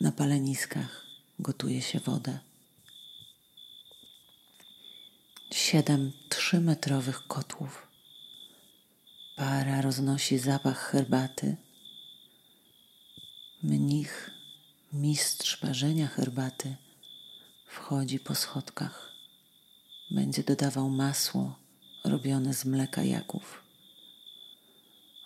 Na 0.00 0.12
paleniskach 0.12 1.06
gotuje 1.38 1.82
się 1.82 2.00
woda. 2.00 2.40
Siedem 5.52 6.12
trzymetrowych 6.28 7.26
kotłów. 7.26 7.89
Para 9.40 9.80
roznosi 9.80 10.38
zapach 10.38 10.90
herbaty. 10.92 11.56
Mnich, 13.62 14.30
mistrz 14.92 15.56
parzenia 15.56 16.06
herbaty, 16.06 16.76
wchodzi 17.66 18.18
po 18.18 18.34
schodkach. 18.34 19.12
Będzie 20.10 20.42
dodawał 20.42 20.90
masło 20.90 21.58
robione 22.04 22.54
z 22.54 22.64
mleka 22.64 23.02
jaków 23.02 23.62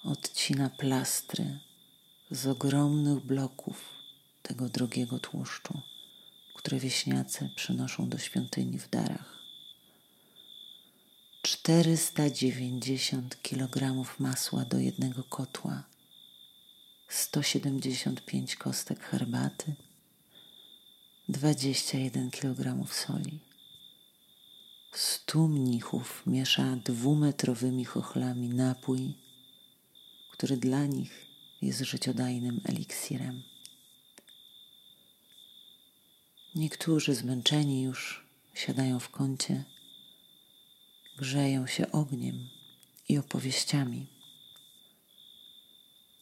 odcina 0.05 0.70
plastry 0.70 1.59
z 2.31 2.46
ogromnych 2.46 3.20
bloków 3.20 3.94
tego 4.42 4.68
drogiego 4.68 5.18
tłuszczu, 5.18 5.81
które 6.55 6.79
wieśniacy 6.79 7.50
przynoszą 7.57 8.09
do 8.09 8.18
świątyni 8.18 8.79
w 8.79 8.90
darach. 8.90 9.43
490 11.44 13.42
kg 13.42 14.04
masła 14.18 14.64
do 14.64 14.78
jednego 14.78 15.22
kotła, 15.24 15.83
175 17.09 18.57
kostek 18.57 19.00
herbaty, 19.00 19.74
21 21.28 22.30
kg 22.30 22.87
soli. 22.92 23.40
Stu 24.92 25.48
mnichów 25.48 26.22
miesza 26.26 26.76
dwumetrowymi 26.76 27.85
chochlami 27.85 28.48
napój 28.48 29.14
który 30.35 30.57
dla 30.57 30.87
nich 30.87 31.26
jest 31.62 31.80
życiodajnym 31.80 32.61
eliksirem. 32.64 33.42
Niektórzy 36.54 37.14
zmęczeni 37.14 37.83
już 37.83 38.26
siadają 38.54 39.00
w 39.00 39.11
kącie, 39.11 39.64
grzeją 41.18 41.66
się 41.66 41.92
ogniem 41.92 42.48
i 43.09 43.18
opowieściami 43.18 44.07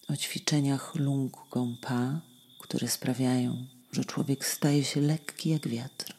o 0.08 0.16
ćwiczeniach 0.16 0.94
lung 0.94 1.36
gompa, 1.50 2.20
które 2.58 2.88
sprawiają, 2.88 3.66
że 3.92 4.04
człowiek 4.04 4.46
staje 4.46 4.84
się 4.84 5.00
lekki 5.00 5.50
jak 5.50 5.68
wiatr. 5.68 6.14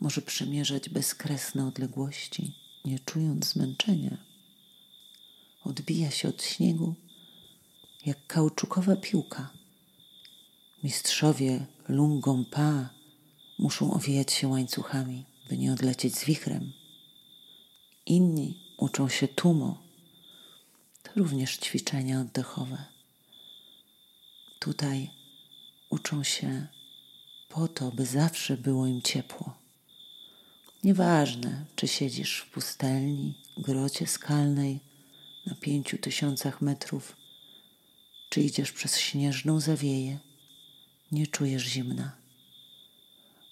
Może 0.00 0.22
przemierzać 0.22 0.88
bezkresne 0.88 1.66
odległości, 1.66 2.54
nie 2.84 2.98
czując 2.98 3.48
zmęczenia 3.48 4.34
odbija 5.64 6.10
się 6.10 6.28
od 6.28 6.42
śniegu 6.42 6.94
jak 8.06 8.26
kauczukowa 8.26 8.96
piłka. 8.96 9.50
Mistrzowie 10.82 11.66
Lungompa 11.88 12.90
muszą 13.58 13.92
owijać 13.92 14.32
się 14.32 14.48
łańcuchami, 14.48 15.24
by 15.48 15.58
nie 15.58 15.72
odlecieć 15.72 16.16
z 16.16 16.24
wichrem. 16.24 16.72
Inni 18.06 18.58
uczą 18.76 19.08
się 19.08 19.28
tumo. 19.28 19.82
To 21.02 21.10
również 21.16 21.56
ćwiczenia 21.56 22.20
oddechowe. 22.20 22.84
Tutaj 24.58 25.10
uczą 25.90 26.24
się 26.24 26.66
po 27.48 27.68
to, 27.68 27.90
by 27.90 28.06
zawsze 28.06 28.56
było 28.56 28.86
im 28.86 29.02
ciepło. 29.02 29.54
Nieważne, 30.84 31.64
czy 31.76 31.88
siedzisz 31.88 32.38
w 32.38 32.50
pustelni, 32.50 33.34
grocie 33.56 34.06
skalnej 34.06 34.80
na 35.46 35.54
pięciu 35.54 35.98
tysiącach 35.98 36.60
metrów, 36.60 37.16
czy 38.28 38.40
idziesz 38.40 38.72
przez 38.72 38.98
śnieżną 38.98 39.60
zawieję, 39.60 40.18
nie 41.12 41.26
czujesz 41.26 41.64
zimna. 41.64 42.16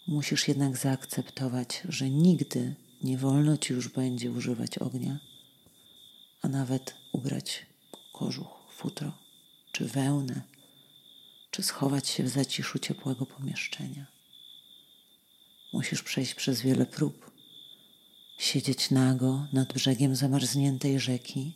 Musisz 0.06 0.48
jednak 0.48 0.76
zaakceptować, 0.76 1.82
że 1.88 2.10
nigdy 2.10 2.74
nie 3.02 3.18
wolno 3.18 3.56
ci 3.56 3.72
już 3.72 3.88
będzie 3.88 4.30
używać 4.30 4.78
ognia, 4.78 5.18
a 6.42 6.48
nawet 6.48 6.94
ubrać 7.12 7.66
kożuch, 8.12 8.66
futro 8.76 9.12
czy 9.72 9.84
wełnę, 9.84 10.42
czy 11.50 11.62
schować 11.62 12.08
się 12.08 12.22
w 12.22 12.28
zaciszu 12.28 12.78
ciepłego 12.78 13.26
pomieszczenia. 13.26 14.06
Musisz 15.72 16.02
przejść 16.02 16.34
przez 16.34 16.62
wiele 16.62 16.86
prób, 16.86 17.30
siedzieć 18.38 18.90
nago 18.90 19.46
nad 19.52 19.72
brzegiem 19.72 20.16
zamarzniętej 20.16 21.00
rzeki 21.00 21.52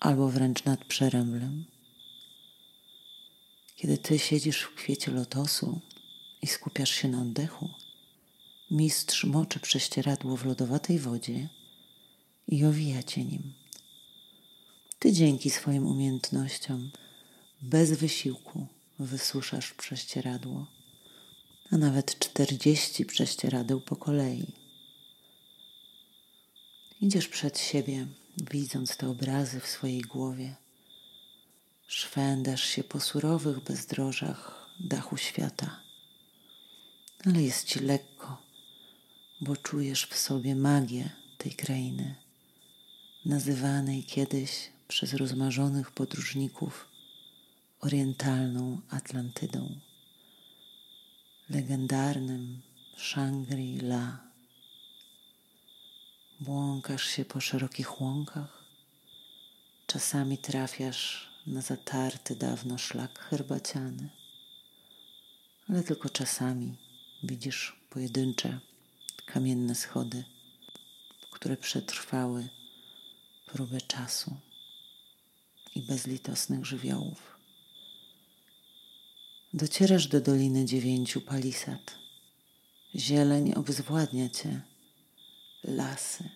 albo 0.00 0.28
wręcz 0.28 0.64
nad 0.64 0.84
przeręblem. 0.84 1.64
Kiedy 3.76 3.98
ty 3.98 4.18
siedzisz 4.18 4.62
w 4.62 4.74
kwiecie 4.74 5.10
lotosu 5.10 5.80
i 6.42 6.46
skupiasz 6.46 6.90
się 6.90 7.08
na 7.08 7.22
oddechu, 7.22 7.70
mistrz 8.72 9.24
moczy 9.24 9.60
prześcieradło 9.60 10.36
w 10.36 10.44
lodowatej 10.44 10.98
wodzie 10.98 11.48
i 12.48 12.64
owija 12.64 13.02
cię 13.02 13.24
nim. 13.24 13.52
Ty 14.98 15.12
dzięki 15.12 15.50
swoim 15.50 15.86
umiejętnościom 15.86 16.90
bez 17.62 17.92
wysiłku 17.92 18.66
wysuszasz 18.98 19.72
prześcieradło, 19.72 20.66
a 21.70 21.76
nawet 21.76 22.18
czterdzieści 22.18 23.04
prześcieradeł 23.04 23.80
po 23.80 23.96
kolei. 23.96 24.46
Idziesz 27.00 27.28
przed 27.28 27.58
siebie, 27.58 28.06
widząc 28.50 28.96
te 28.96 29.08
obrazy 29.08 29.60
w 29.60 29.66
swojej 29.66 30.00
głowie. 30.00 30.54
Szwędasz 31.86 32.64
się 32.64 32.84
po 32.84 33.00
surowych 33.00 33.60
bezdrożach 33.60 34.68
dachu 34.80 35.16
świata, 35.16 35.80
ale 37.26 37.42
jest 37.42 37.66
ci 37.66 37.78
lekko, 37.78 38.51
bo 39.42 39.56
czujesz 39.56 40.06
w 40.06 40.18
sobie 40.18 40.56
magię 40.56 41.10
tej 41.38 41.52
krainy, 41.52 42.14
nazywanej 43.24 44.04
kiedyś 44.04 44.70
przez 44.88 45.14
rozmarzonych 45.14 45.90
podróżników 45.90 46.88
orientalną 47.80 48.80
Atlantydą, 48.90 49.80
legendarnym 51.50 52.62
Shangri-La. 52.96 54.18
Błąkasz 56.40 57.06
się 57.06 57.24
po 57.24 57.40
szerokich 57.40 58.00
łąkach, 58.00 58.64
czasami 59.86 60.38
trafiasz 60.38 61.28
na 61.46 61.60
zatarty 61.60 62.36
dawno 62.36 62.78
szlak 62.78 63.18
herbaciany, 63.18 64.10
ale 65.68 65.82
tylko 65.82 66.10
czasami 66.10 66.76
widzisz 67.22 67.76
pojedyncze 67.90 68.60
kamienne 69.32 69.74
schody, 69.74 70.24
które 71.30 71.56
przetrwały 71.56 72.48
próbę 73.46 73.80
czasu 73.80 74.36
i 75.74 75.82
bezlitosnych 75.82 76.66
żywiołów. 76.66 77.38
Docierasz 79.54 80.06
do 80.06 80.20
Doliny 80.20 80.64
Dziewięciu 80.64 81.20
Palisad. 81.20 81.98
Zieleń 82.94 83.54
obzwładnia 83.54 84.28
cię. 84.28 84.60
Lasy, 85.64 86.28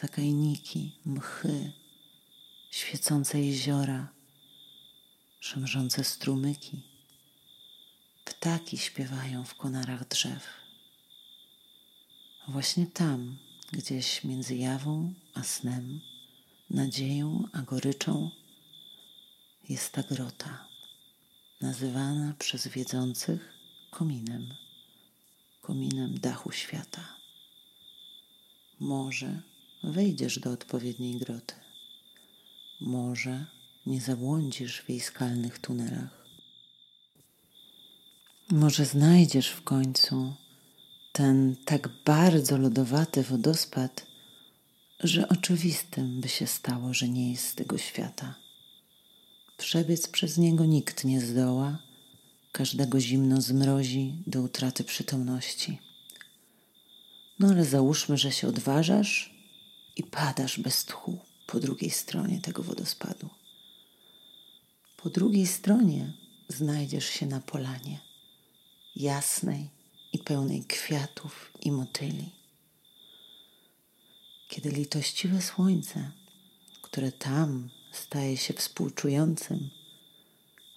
zakajniki, 0.00 0.98
mchy, 1.04 1.72
świecące 2.70 3.40
jeziora, 3.40 4.08
szemrzące 5.40 6.04
strumyki. 6.04 6.82
Ptaki 8.24 8.78
śpiewają 8.78 9.44
w 9.44 9.54
konarach 9.54 10.08
drzew. 10.08 10.63
Właśnie 12.48 12.86
tam, 12.86 13.36
gdzieś 13.72 14.24
między 14.24 14.56
jawą 14.56 15.14
a 15.34 15.42
snem, 15.42 16.00
nadzieją 16.70 17.44
a 17.52 17.62
goryczą, 17.62 18.30
jest 19.68 19.92
ta 19.92 20.02
grota 20.02 20.68
nazywana 21.60 22.34
przez 22.38 22.68
wiedzących 22.68 23.52
kominem, 23.90 24.54
kominem 25.62 26.18
dachu 26.18 26.52
świata. 26.52 27.16
Może 28.80 29.42
wejdziesz 29.82 30.38
do 30.38 30.50
odpowiedniej 30.50 31.18
groty, 31.18 31.54
może 32.80 33.46
nie 33.86 34.00
zabłądzisz 34.00 34.80
w 34.80 34.88
jej 34.88 35.00
skalnych 35.00 35.58
tunelach. 35.58 36.24
Może 38.50 38.84
znajdziesz 38.84 39.48
w 39.48 39.62
końcu 39.62 40.34
ten 41.14 41.56
tak 41.64 41.88
bardzo 42.04 42.58
lodowaty 42.58 43.22
wodospad, 43.22 44.06
że 45.00 45.28
oczywistym 45.28 46.20
by 46.20 46.28
się 46.28 46.46
stało, 46.46 46.94
że 46.94 47.08
nie 47.08 47.30
jest 47.32 47.48
z 47.48 47.54
tego 47.54 47.78
świata. 47.78 48.34
Przebiec 49.56 50.08
przez 50.08 50.38
niego 50.38 50.64
nikt 50.64 51.04
nie 51.04 51.20
zdoła, 51.20 51.78
każdego 52.52 53.00
zimno 53.00 53.40
zmrozi 53.40 54.22
do 54.26 54.42
utraty 54.42 54.84
przytomności. 54.84 55.78
No 57.38 57.48
ale 57.48 57.64
załóżmy, 57.64 58.18
że 58.18 58.32
się 58.32 58.48
odważasz 58.48 59.34
i 59.96 60.02
padasz 60.02 60.60
bez 60.60 60.84
tchu 60.84 61.18
po 61.46 61.60
drugiej 61.60 61.90
stronie 61.90 62.40
tego 62.40 62.62
wodospadu. 62.62 63.28
Po 64.96 65.10
drugiej 65.10 65.46
stronie 65.46 66.12
znajdziesz 66.48 67.06
się 67.06 67.26
na 67.26 67.40
polanie, 67.40 68.00
jasnej 68.96 69.73
i 70.14 70.18
pełnej 70.18 70.64
kwiatów 70.64 71.52
i 71.60 71.72
motyli. 71.72 72.30
Kiedy 74.48 74.70
litościwe 74.70 75.42
słońce, 75.42 76.10
które 76.82 77.12
tam 77.12 77.70
staje 77.92 78.36
się 78.36 78.54
współczującym, 78.54 79.70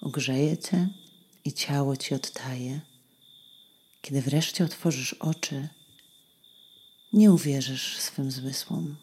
ogrzeje 0.01 0.57
cię 0.57 0.89
i 1.45 1.53
ciało 1.53 1.97
ci 1.97 2.15
odtaje. 2.15 2.81
Kiedy 4.01 4.21
wreszcie 4.21 4.63
otworzysz 4.63 5.13
oczy, 5.13 5.69
nie 7.13 7.31
uwierzysz 7.31 7.97
swym 7.97 8.31
zmysłom. 8.31 8.95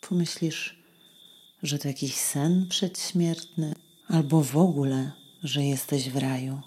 Pomyślisz, 0.00 0.78
że 1.62 1.78
to 1.78 1.88
jakiś 1.88 2.14
sen 2.14 2.66
przedśmiertny, 2.68 3.74
albo 4.08 4.42
w 4.42 4.56
ogóle, 4.56 5.12
że 5.42 5.64
jesteś 5.64 6.10
w 6.10 6.16
raju. 6.16 6.60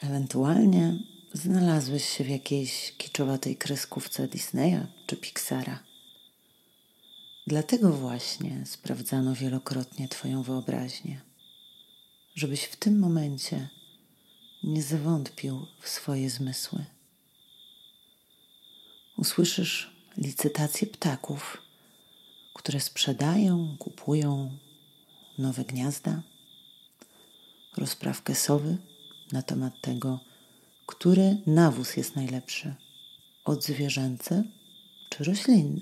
Ewentualnie 0.00 0.98
znalazłeś 1.34 2.08
się 2.08 2.24
w 2.24 2.28
jakiejś 2.28 2.92
kiczowatej 2.98 3.56
kreskówce 3.56 4.28
Disneya 4.28 4.86
czy 5.06 5.16
Pixara. 5.16 5.82
Dlatego 7.46 7.92
właśnie 7.92 8.66
sprawdzano 8.66 9.34
wielokrotnie 9.34 10.08
Twoją 10.08 10.42
wyobraźnię, 10.42 11.20
żebyś 12.34 12.64
w 12.64 12.76
tym 12.76 12.98
momencie 12.98 13.68
nie 14.62 14.82
zwątpił 14.82 15.66
w 15.80 15.88
swoje 15.88 16.30
zmysły. 16.30 16.84
Usłyszysz 19.16 19.96
licytację 20.16 20.86
ptaków, 20.86 21.62
które 22.54 22.80
sprzedają, 22.80 23.76
kupują 23.78 24.58
nowe 25.38 25.64
gniazda, 25.64 26.22
rozprawkę 27.76 28.34
sowy 28.34 28.76
na 29.32 29.42
temat 29.42 29.80
tego, 29.80 30.20
który 30.86 31.42
nawóz 31.46 31.96
jest 31.96 32.16
najlepszy 32.16 32.74
odzwierzęcy 33.44 34.44
czy 35.08 35.24
roślinny 35.24 35.80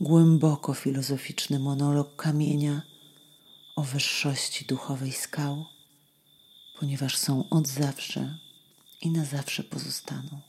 głęboko 0.00 0.74
filozoficzny 0.74 1.58
monolog 1.58 2.16
kamienia 2.16 2.82
o 3.76 3.82
wyższości 3.82 4.64
duchowej 4.64 5.12
skał, 5.12 5.64
ponieważ 6.78 7.16
są 7.16 7.48
od 7.48 7.68
zawsze 7.68 8.38
i 9.00 9.10
na 9.10 9.24
zawsze 9.24 9.64
pozostaną. 9.64 10.40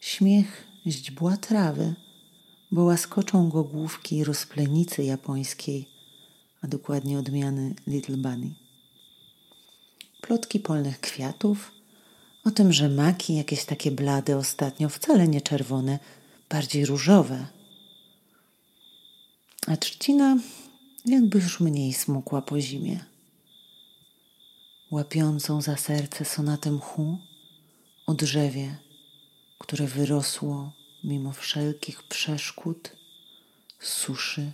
Śmiech 0.00 0.66
źdźbła 0.86 1.36
trawy, 1.36 1.94
bo 2.70 2.84
łaskoczą 2.84 3.48
go 3.48 3.64
główki 3.64 4.24
rozplenicy 4.24 5.04
japońskiej 5.04 5.94
a 6.64 6.66
dokładnie 6.66 7.18
odmiany 7.18 7.74
Little 7.86 8.16
Bunny. 8.16 8.63
Plotki 10.26 10.60
polnych 10.60 11.00
kwiatów, 11.00 11.72
o 12.44 12.50
tym, 12.50 12.72
że 12.72 12.88
maki 12.88 13.34
jakieś 13.34 13.64
takie 13.64 13.90
blade 13.90 14.36
ostatnio, 14.36 14.88
wcale 14.88 15.28
nie 15.28 15.40
czerwone, 15.40 15.98
bardziej 16.50 16.86
różowe. 16.86 17.46
A 19.66 19.76
trzcina 19.76 20.36
jakby 21.06 21.38
już 21.38 21.60
mniej 21.60 21.92
smukła 21.92 22.42
po 22.42 22.60
zimie. 22.60 23.04
Łapiącą 24.90 25.62
za 25.62 25.76
serce 25.76 26.24
sonatę 26.24 26.70
mchu 26.70 27.18
o 28.06 28.14
drzewie, 28.14 28.76
które 29.58 29.86
wyrosło 29.86 30.72
mimo 31.04 31.32
wszelkich 31.32 32.02
przeszkód, 32.02 32.96
suszy, 33.80 34.52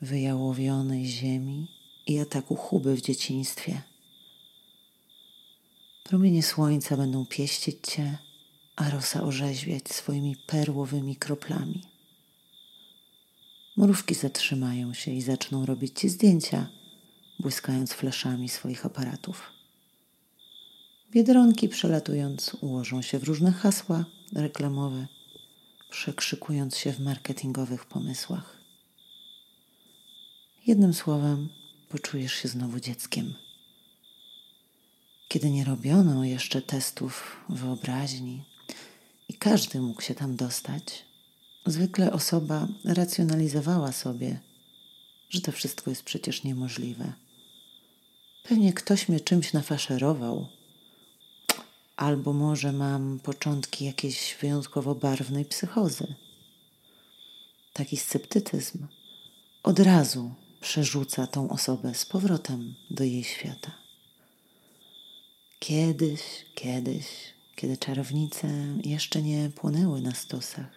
wyjałowionej 0.00 1.06
ziemi 1.06 1.68
i 2.06 2.18
ataku 2.18 2.56
chuby 2.56 2.96
w 2.96 3.00
dzieciństwie. 3.00 3.82
Promienie 6.08 6.42
słońca 6.42 6.96
będą 6.96 7.26
pieścić 7.26 7.76
cię, 7.82 8.18
a 8.76 8.90
rosa 8.90 9.22
orzeźwiać 9.22 9.88
swoimi 9.88 10.36
perłowymi 10.36 11.16
kroplami. 11.16 11.82
Mrówki 13.76 14.14
zatrzymają 14.14 14.94
się 14.94 15.10
i 15.10 15.22
zaczną 15.22 15.66
robić 15.66 16.00
ci 16.00 16.08
zdjęcia, 16.08 16.68
błyskając 17.40 17.92
fleszami 17.92 18.48
swoich 18.48 18.86
aparatów. 18.86 19.52
Biedronki 21.10 21.68
przelatując 21.68 22.56
ułożą 22.60 23.02
się 23.02 23.18
w 23.18 23.24
różne 23.24 23.52
hasła 23.52 24.04
reklamowe, 24.32 25.06
przekrzykując 25.90 26.76
się 26.76 26.92
w 26.92 27.00
marketingowych 27.00 27.84
pomysłach. 27.84 28.56
Jednym 30.66 30.94
słowem, 30.94 31.48
poczujesz 31.88 32.32
się 32.32 32.48
znowu 32.48 32.80
dzieckiem. 32.80 33.45
Kiedy 35.28 35.50
nie 35.50 35.64
robiono 35.64 36.24
jeszcze 36.24 36.62
testów 36.62 37.36
wyobraźni 37.48 38.44
i 39.28 39.34
każdy 39.34 39.80
mógł 39.80 40.02
się 40.02 40.14
tam 40.14 40.36
dostać, 40.36 41.04
zwykle 41.66 42.12
osoba 42.12 42.68
racjonalizowała 42.84 43.92
sobie, 43.92 44.40
że 45.30 45.40
to 45.40 45.52
wszystko 45.52 45.90
jest 45.90 46.02
przecież 46.02 46.44
niemożliwe. 46.44 47.12
Pewnie 48.42 48.72
ktoś 48.72 49.08
mnie 49.08 49.20
czymś 49.20 49.52
nafaszerował, 49.52 50.46
albo 51.96 52.32
może 52.32 52.72
mam 52.72 53.18
początki 53.18 53.84
jakiejś 53.84 54.36
wyjątkowo 54.40 54.94
barwnej 54.94 55.44
psychozy. 55.44 56.14
Taki 57.72 57.96
sceptycyzm 57.96 58.86
od 59.62 59.78
razu 59.78 60.34
przerzuca 60.60 61.26
tą 61.26 61.48
osobę 61.50 61.94
z 61.94 62.06
powrotem 62.06 62.74
do 62.90 63.04
jej 63.04 63.24
świata. 63.24 63.85
Kiedyś, 65.58 66.20
kiedyś, 66.54 67.06
kiedy 67.54 67.76
czarownice 67.76 68.48
jeszcze 68.84 69.22
nie 69.22 69.50
płonęły 69.50 70.00
na 70.00 70.14
stosach, 70.14 70.70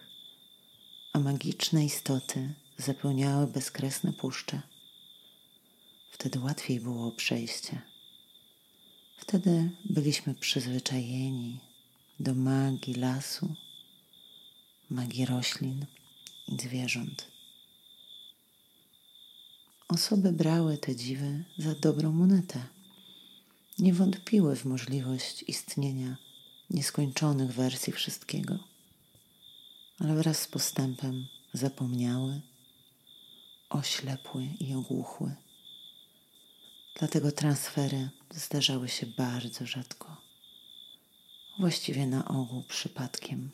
a 1.12 1.18
magiczne 1.18 1.84
istoty 1.84 2.54
zapełniały 2.78 3.46
bezkresne 3.46 4.12
puszcze, 4.12 4.62
wtedy 6.10 6.40
łatwiej 6.40 6.80
było 6.80 7.12
przejście. 7.12 7.82
Wtedy 9.16 9.70
byliśmy 9.84 10.34
przyzwyczajeni 10.34 11.60
do 12.20 12.34
magii 12.34 12.94
lasu, 12.94 13.54
magii 14.90 15.26
roślin 15.26 15.86
i 16.48 16.56
zwierząt. 16.62 17.26
Osoby 19.88 20.32
brały 20.32 20.78
te 20.78 20.96
dziwy 20.96 21.44
za 21.58 21.74
dobrą 21.74 22.12
monetę. 22.12 22.79
Nie 23.80 23.92
wątpiły 23.94 24.56
w 24.56 24.64
możliwość 24.64 25.44
istnienia 25.48 26.16
nieskończonych 26.70 27.52
wersji 27.52 27.92
wszystkiego, 27.92 28.58
ale 29.98 30.14
wraz 30.14 30.38
z 30.38 30.48
postępem 30.48 31.26
zapomniały, 31.52 32.40
oślepły 33.70 34.48
i 34.60 34.74
ogłuchły. 34.74 35.34
Dlatego 36.98 37.32
transfery 37.32 38.10
zdarzały 38.30 38.88
się 38.88 39.06
bardzo 39.06 39.66
rzadko, 39.66 40.16
właściwie 41.58 42.06
na 42.06 42.28
ogół 42.28 42.62
przypadkiem, 42.62 43.50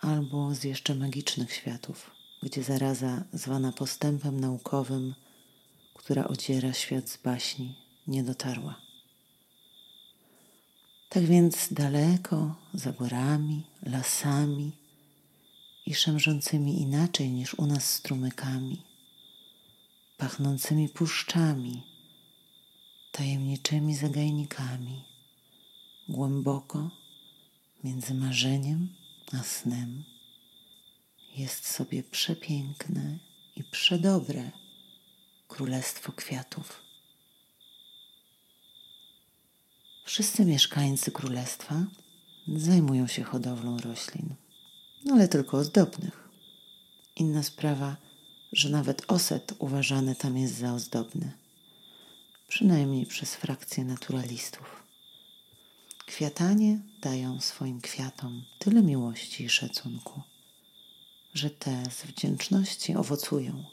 albo 0.00 0.54
z 0.54 0.64
jeszcze 0.64 0.94
magicznych 0.94 1.52
światów, 1.52 2.10
gdzie 2.42 2.62
zaraza 2.62 3.24
zwana 3.32 3.72
postępem 3.72 4.40
naukowym, 4.40 5.14
która 5.94 6.24
odziera 6.24 6.72
świat 6.72 7.08
z 7.08 7.16
baśni, 7.16 7.74
nie 8.06 8.22
dotarła. 8.22 8.81
Tak 11.12 11.24
więc 11.24 11.72
daleko, 11.72 12.54
za 12.74 12.92
górami, 12.92 13.62
lasami 13.82 14.72
i 15.86 15.94
szemrzącymi 15.94 16.80
inaczej 16.80 17.30
niż 17.30 17.54
u 17.54 17.66
nas 17.66 17.94
strumykami, 17.94 18.82
pachnącymi 20.18 20.88
puszczami, 20.88 21.82
tajemniczymi 23.12 23.96
zagajnikami, 23.96 25.04
głęboko 26.08 26.90
między 27.84 28.14
marzeniem 28.14 28.88
a 29.32 29.42
snem, 29.42 30.04
jest 31.36 31.66
sobie 31.66 32.02
przepiękne 32.02 33.18
i 33.56 33.64
przedobre 33.64 34.50
królestwo 35.48 36.12
kwiatów. 36.12 36.81
Wszyscy 40.04 40.44
mieszkańcy 40.44 41.10
królestwa 41.10 41.84
zajmują 42.56 43.06
się 43.06 43.22
hodowlą 43.22 43.78
roślin, 43.78 44.34
ale 45.10 45.28
tylko 45.28 45.56
ozdobnych. 45.56 46.28
Inna 47.16 47.42
sprawa, 47.42 47.96
że 48.52 48.68
nawet 48.68 49.02
oset 49.08 49.54
uważany 49.58 50.14
tam 50.14 50.36
jest 50.36 50.58
za 50.58 50.74
ozdobny 50.74 51.32
przynajmniej 52.52 53.06
przez 53.06 53.34
frakcję 53.34 53.84
naturalistów. 53.84 54.82
Kwiatanie 56.06 56.78
dają 57.00 57.40
swoim 57.40 57.80
kwiatom 57.80 58.44
tyle 58.58 58.82
miłości 58.82 59.44
i 59.44 59.48
szacunku, 59.48 60.22
że 61.34 61.50
te 61.50 61.84
z 61.90 62.02
wdzięczności 62.02 62.96
owocują. 62.96 63.64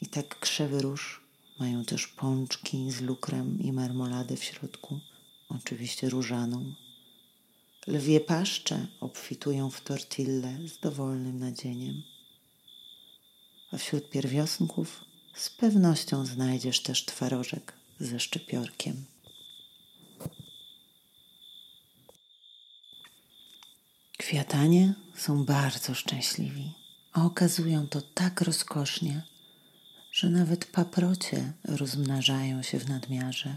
I 0.00 0.06
tak 0.06 0.38
krzewy 0.38 0.82
róż 0.82 1.23
mają 1.58 1.84
też 1.84 2.06
pączki 2.06 2.90
z 2.90 3.00
lukrem 3.00 3.60
i 3.60 3.72
marmoladę 3.72 4.36
w 4.36 4.44
środku, 4.44 5.00
oczywiście 5.48 6.08
różaną. 6.08 6.74
Lwie 7.86 8.20
paszcze 8.20 8.86
obfitują 9.00 9.70
w 9.70 9.80
tortille 9.80 10.58
z 10.68 10.78
dowolnym 10.78 11.38
nadzieniem. 11.38 12.02
A 13.72 13.76
wśród 13.76 14.10
pierwiosnków 14.10 15.04
z 15.34 15.50
pewnością 15.50 16.26
znajdziesz 16.26 16.80
też 16.80 17.04
twarożek 17.04 17.72
ze 18.00 18.20
szczypiorkiem. 18.20 19.04
Kwiatanie 24.18 24.94
są 25.16 25.44
bardzo 25.44 25.94
szczęśliwi, 25.94 26.72
a 27.12 27.24
okazują 27.24 27.88
to 27.88 28.02
tak 28.02 28.40
rozkosznie, 28.40 29.22
że 30.14 30.30
nawet 30.30 30.64
paprocie 30.64 31.52
rozmnażają 31.64 32.62
się 32.62 32.78
w 32.78 32.88
nadmiarze 32.88 33.56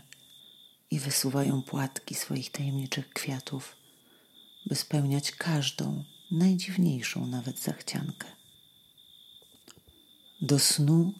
i 0.91 0.99
wysuwają 0.99 1.61
płatki 1.61 2.15
swoich 2.15 2.51
tajemniczych 2.51 3.09
kwiatów, 3.09 3.75
by 4.65 4.75
spełniać 4.75 5.31
każdą, 5.31 6.03
najdziwniejszą 6.31 7.27
nawet 7.27 7.59
zachciankę. 7.59 8.27
Do 10.41 10.59
snu 10.59 11.13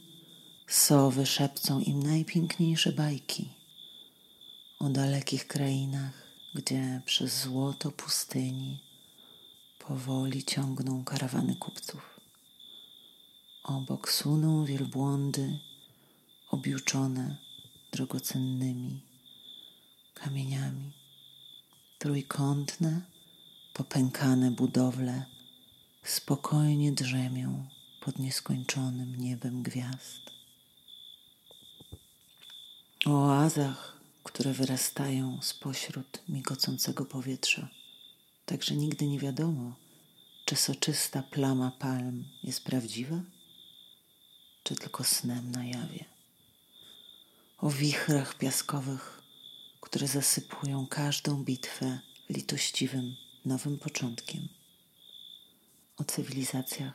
Sowy 0.68 1.26
szepcą 1.26 1.80
im 1.80 2.04
najpiękniejsze 2.04 2.92
bajki 2.92 3.50
o 4.80 4.90
dalekich 4.90 5.48
krainach, 5.48 6.28
gdzie 6.56 7.02
przez 7.06 7.42
złoto 7.42 7.92
pustyni 7.92 8.84
powoli 9.80 10.44
ciągną 10.44 11.04
karawany 11.04 11.56
kupców. 11.56 12.17
Obok 13.68 14.12
suną 14.12 14.66
wielbłądy 14.66 15.60
objuczone 16.52 17.38
drogocennymi 17.92 19.02
kamieniami. 20.14 20.92
Trójkątne, 22.00 23.02
popękane 23.74 24.52
budowle 24.52 25.26
spokojnie 26.04 26.92
drzemią 26.92 27.68
pod 28.02 28.20
nieskończonym 28.20 29.16
niebem 29.16 29.64
gwiazd 29.64 30.32
o 33.06 33.28
oazach, 33.28 33.98
które 34.24 34.54
wyrastają 34.54 35.40
spośród 35.42 36.24
migocącego 36.30 37.06
powietrza. 37.06 37.70
Także 38.46 38.76
nigdy 38.76 39.08
nie 39.08 39.20
wiadomo, 39.20 39.76
czy 40.46 40.56
soczysta 40.56 41.24
plama 41.24 41.72
palm 41.80 42.24
jest 42.44 42.64
prawdziwa, 42.64 43.22
czy 44.68 44.76
tylko 44.76 45.04
snem 45.04 45.52
na 45.52 45.66
jawie. 45.66 46.06
O 47.58 47.70
wichrach 47.70 48.38
piaskowych, 48.38 49.22
które 49.82 50.08
zasypują 50.08 50.88
każdą 50.88 51.44
bitwę 51.44 52.00
litościwym 52.30 53.16
nowym 53.46 53.80
początkiem. 53.80 54.48
O 55.98 56.04
cywilizacjach, 56.04 56.94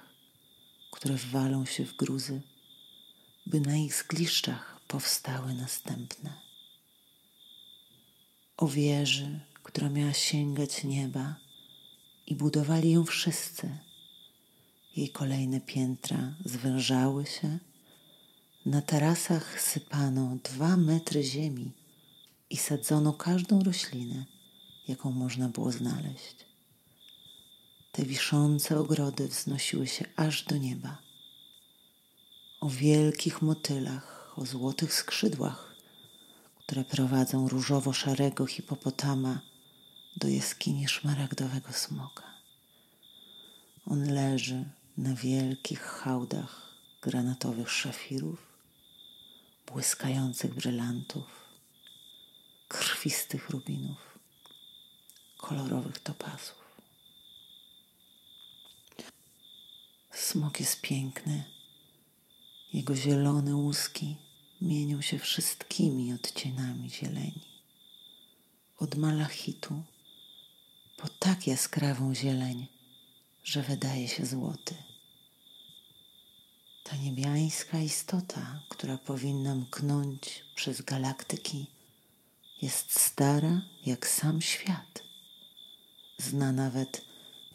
które 0.90 1.16
walą 1.16 1.66
się 1.66 1.84
w 1.84 1.96
gruzy, 1.96 2.42
by 3.46 3.60
na 3.60 3.76
ich 3.76 3.94
zgliszczach 3.94 4.80
powstały 4.88 5.54
następne. 5.54 6.40
O 8.56 8.68
wieży, 8.68 9.40
która 9.62 9.88
miała 9.88 10.12
sięgać 10.12 10.84
nieba 10.84 11.36
i 12.26 12.34
budowali 12.34 12.90
ją 12.90 13.04
wszyscy. 13.04 13.78
Jej 14.96 15.08
kolejne 15.08 15.60
piętra 15.60 16.34
zwężały 16.44 17.26
się, 17.26 17.58
na 18.66 18.82
tarasach 18.82 19.62
sypano 19.62 20.36
dwa 20.44 20.76
metry 20.76 21.22
ziemi 21.22 21.72
i 22.50 22.56
sadzono 22.56 23.12
każdą 23.12 23.62
roślinę, 23.62 24.24
jaką 24.88 25.10
można 25.10 25.48
było 25.48 25.72
znaleźć. 25.72 26.36
Te 27.92 28.02
wiszące 28.02 28.78
ogrody 28.78 29.28
wznosiły 29.28 29.86
się 29.86 30.04
aż 30.16 30.44
do 30.44 30.56
nieba. 30.56 30.98
O 32.60 32.68
wielkich 32.68 33.42
motylach, 33.42 34.32
o 34.36 34.46
złotych 34.46 34.94
skrzydłach, 34.94 35.74
które 36.58 36.84
prowadzą 36.84 37.48
różowo-szarego 37.48 38.46
hipopotama 38.46 39.40
do 40.16 40.28
jaskini 40.28 40.88
szmaragdowego 40.88 41.72
smoka. 41.72 42.22
On 43.86 44.12
leży 44.12 44.64
na 44.96 45.14
wielkich 45.14 45.80
hałdach 45.80 46.74
granatowych 47.02 47.70
szafirów, 47.70 48.38
błyskających 49.66 50.54
brylantów, 50.54 51.26
krwistych 52.68 53.50
rubinów, 53.50 54.18
kolorowych 55.38 55.98
topazów. 55.98 56.62
Smok 60.12 60.60
jest 60.60 60.80
piękny. 60.80 61.44
Jego 62.72 62.96
zielone 62.96 63.56
łuski 63.56 64.16
mienią 64.60 65.00
się 65.00 65.18
wszystkimi 65.18 66.12
odcieniami 66.12 66.90
zieleni. 66.90 67.42
Od 68.78 68.94
malachitu 68.94 69.82
po 70.96 71.08
tak 71.08 71.46
jaskrawą 71.46 72.14
zieleń, 72.14 72.66
że 73.44 73.62
wydaje 73.62 74.08
się 74.08 74.26
złoty. 74.26 74.74
Ta 76.84 76.96
niebiańska 76.96 77.78
istota, 77.78 78.62
która 78.68 78.98
powinna 78.98 79.54
mknąć 79.54 80.44
przez 80.54 80.82
galaktyki, 80.82 81.66
jest 82.62 83.00
stara 83.00 83.62
jak 83.86 84.06
sam 84.06 84.42
świat. 84.42 85.02
Zna 86.18 86.52
nawet 86.52 87.04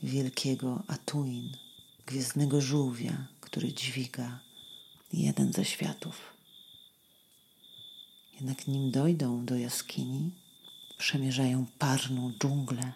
wielkiego 0.03 0.83
Atuin, 0.87 1.57
gwiezdnego 2.05 2.61
żółwia, 2.61 3.27
który 3.41 3.73
dźwiga 3.73 4.39
jeden 5.13 5.53
ze 5.53 5.65
światów. 5.65 6.33
Jednak 8.35 8.67
nim 8.67 8.91
dojdą 8.91 9.45
do 9.45 9.55
jaskini, 9.55 10.31
przemierzają 10.97 11.65
parną 11.79 12.33
dżunglę, 12.39 12.93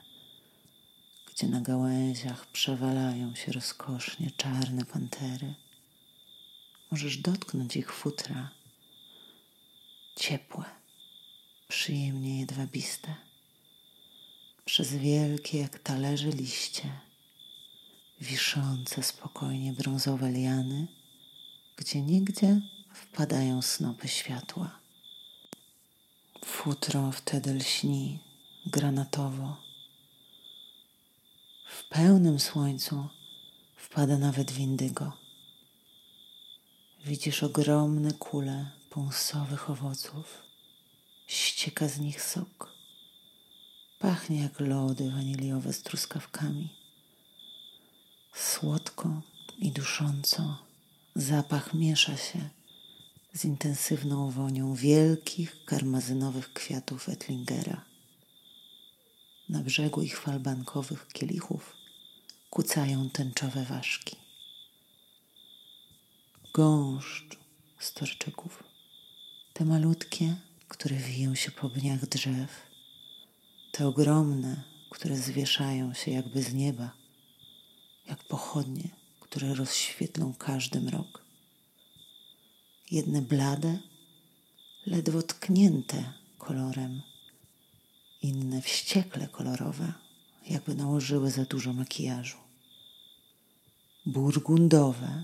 gdzie 1.42 1.50
na 1.50 1.62
gałęziach 1.62 2.48
przewalają 2.48 3.36
się 3.36 3.52
rozkosznie 3.52 4.32
czarne 4.32 4.86
pantery. 4.86 5.54
Możesz 6.92 7.18
dotknąć 7.18 7.76
ich 7.76 7.94
futra, 7.94 8.50
ciepłe, 10.16 10.64
przyjemnie 11.68 12.40
jedwabiste, 12.40 13.16
przez 14.66 14.96
wielkie 14.96 15.58
jak 15.58 15.80
talerze 15.80 16.30
liście, 16.30 16.90
wiszące 18.20 19.04
spokojnie 19.04 19.74
brązowe 19.74 20.32
liany, 20.32 20.88
gdzie 21.76 22.02
nigdzie 22.02 22.62
wpadają 22.94 23.62
snopy 23.62 24.08
światła. 24.08 24.80
Futro 26.46 27.12
wtedy 27.12 27.54
lśni 27.54 28.20
granatowo. 28.66 29.71
W 31.82 31.86
pełnym 31.90 32.40
słońcu 32.40 33.08
wpada 33.76 34.18
nawet 34.18 34.52
windygo. 34.52 35.14
Widzisz 37.06 37.44
ogromne 37.44 38.14
kule 38.14 38.72
pąsowych 38.90 39.70
owoców. 39.70 40.42
Ścieka 41.28 41.88
z 41.88 42.00
nich 42.00 42.24
sok. 42.24 42.74
Pachnie 44.00 44.42
jak 44.42 44.60
lody 44.60 45.12
waniliowe 45.12 45.74
z 45.74 45.82
truskawkami. 45.82 46.70
Słodko 48.34 49.22
i 49.60 49.72
dusząco 49.72 50.58
zapach 51.16 51.74
miesza 51.74 52.18
się 52.18 52.50
z 53.34 53.46
intensywną 53.46 54.32
wonią 54.32 54.76
wielkich 54.76 55.66
karmazynowych 55.66 56.54
kwiatów 56.54 57.10
Ettlingera. 57.10 57.91
Na 59.52 59.60
brzegu 59.64 60.02
ich 60.02 60.20
falbankowych 60.20 61.08
kielichów 61.08 61.76
kucają 62.50 63.10
tęczowe 63.10 63.64
ważki. 63.66 64.16
Gąszcz 66.54 67.38
storczyków, 67.80 68.64
te 69.54 69.66
malutkie, 69.66 70.36
które 70.68 70.96
wiją 70.96 71.36
się 71.36 71.52
po 71.52 71.70
pniach 71.70 72.06
drzew, 72.06 72.52
te 73.72 73.88
ogromne, 73.88 74.64
które 74.90 75.18
zwieszają 75.18 75.94
się 75.94 76.12
jakby 76.12 76.44
z 76.44 76.54
nieba, 76.54 76.92
jak 78.08 78.24
pochodnie, 78.24 78.90
które 79.20 79.54
rozświetlą 79.54 80.34
każdy 80.34 80.82
mrok 80.82 81.22
jedne 82.92 83.22
blade, 83.22 83.80
ledwo 84.86 85.22
tknięte 85.22 86.14
kolorem, 86.38 87.02
inne 88.22 88.62
wściekle 88.62 89.28
kolorowe, 89.28 89.94
jakby 90.50 90.76
nałożyły 90.76 91.32
za 91.32 91.46
dużo 91.46 91.74
makijażu. 91.74 92.38
Burgundowe, 94.06 95.24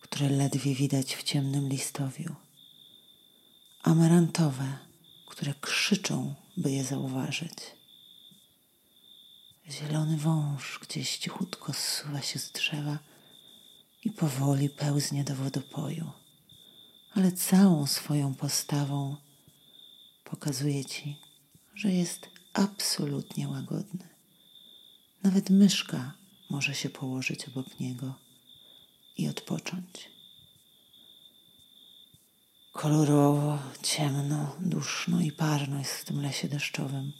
które 0.00 0.28
ledwie 0.28 0.74
widać 0.74 1.14
w 1.14 1.22
ciemnym 1.22 1.68
listowiu. 1.68 2.34
Amarantowe, 3.82 4.78
które 5.26 5.54
krzyczą, 5.60 6.34
by 6.56 6.70
je 6.70 6.84
zauważyć. 6.84 7.58
Zielony 9.70 10.16
wąż 10.16 10.78
gdzieś 10.78 11.18
cichutko 11.18 11.72
zsuwa 11.72 12.22
się 12.22 12.38
z 12.38 12.52
drzewa 12.52 12.98
i 14.04 14.10
powoli 14.10 14.70
pełznie 14.70 15.24
do 15.24 15.34
wodopoju 15.34 16.10
ale 17.14 17.32
całą 17.32 17.86
swoją 17.86 18.34
postawą 18.34 19.16
pokazuje 20.24 20.84
ci, 20.84 21.16
że 21.74 21.92
jest 21.92 22.28
absolutnie 22.52 23.48
łagodny. 23.48 24.08
Nawet 25.22 25.50
myszka 25.50 26.14
może 26.50 26.74
się 26.74 26.90
położyć 26.90 27.48
obok 27.48 27.80
niego 27.80 28.14
i 29.16 29.28
odpocząć. 29.28 30.10
Kolorowo, 32.72 33.58
ciemno, 33.82 34.56
duszno 34.60 35.20
i 35.20 35.32
parno 35.32 35.78
jest 35.78 35.92
w 35.92 36.04
tym 36.04 36.22
lesie 36.22 36.48
deszczowym, 36.48 37.12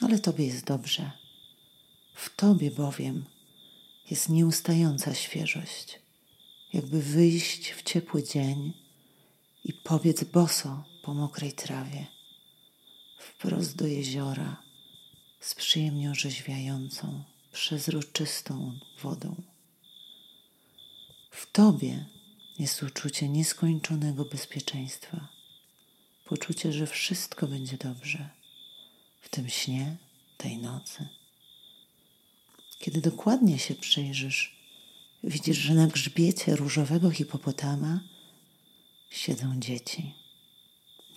ale 0.00 0.18
tobie 0.18 0.46
jest 0.46 0.64
dobrze. 0.64 1.10
W 2.14 2.36
tobie 2.36 2.70
bowiem 2.70 3.24
jest 4.10 4.28
nieustająca 4.28 5.14
świeżość, 5.14 6.00
jakby 6.72 7.02
wyjść 7.02 7.70
w 7.70 7.82
ciepły 7.82 8.22
dzień 8.22 8.72
i 9.64 9.72
pobiec 9.72 10.24
boso 10.24 10.84
po 11.02 11.14
mokrej 11.14 11.52
trawie, 11.52 12.06
wprost 13.18 13.76
do 13.76 13.86
jeziora 13.86 14.62
z 15.40 15.54
przyjemnie 15.54 16.10
orzeźwiającą, 16.10 17.24
przezroczystą 17.52 18.78
wodą. 19.02 19.42
W 21.30 21.52
Tobie 21.52 22.04
jest 22.58 22.82
uczucie 22.82 23.28
nieskończonego 23.28 24.24
bezpieczeństwa, 24.24 25.28
poczucie, 26.24 26.72
że 26.72 26.86
wszystko 26.86 27.46
będzie 27.46 27.76
dobrze 27.76 28.28
w 29.20 29.28
tym 29.28 29.48
śnie, 29.48 29.96
tej 30.36 30.58
nocy. 30.58 31.08
Kiedy 32.78 33.00
dokładnie 33.00 33.58
się 33.58 33.74
przyjrzysz, 33.74 34.56
widzisz, 35.24 35.56
że 35.58 35.74
na 35.74 35.86
grzbiecie 35.86 36.56
różowego 36.56 37.10
hipopotama 37.10 38.00
siedzą 39.10 39.60
dzieci. 39.60 40.14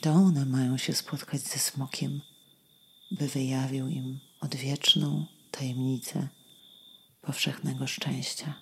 To 0.02 0.12
one 0.12 0.46
mają 0.46 0.78
się 0.78 0.94
spotkać 0.94 1.42
ze 1.42 1.60
smokiem, 1.60 2.22
by 3.12 3.28
wyjawił 3.28 3.88
im 3.88 4.20
odwieczną 4.40 5.26
tajemnicę 5.52 6.28
powszechnego 7.22 7.88
szczęścia. 7.88 8.54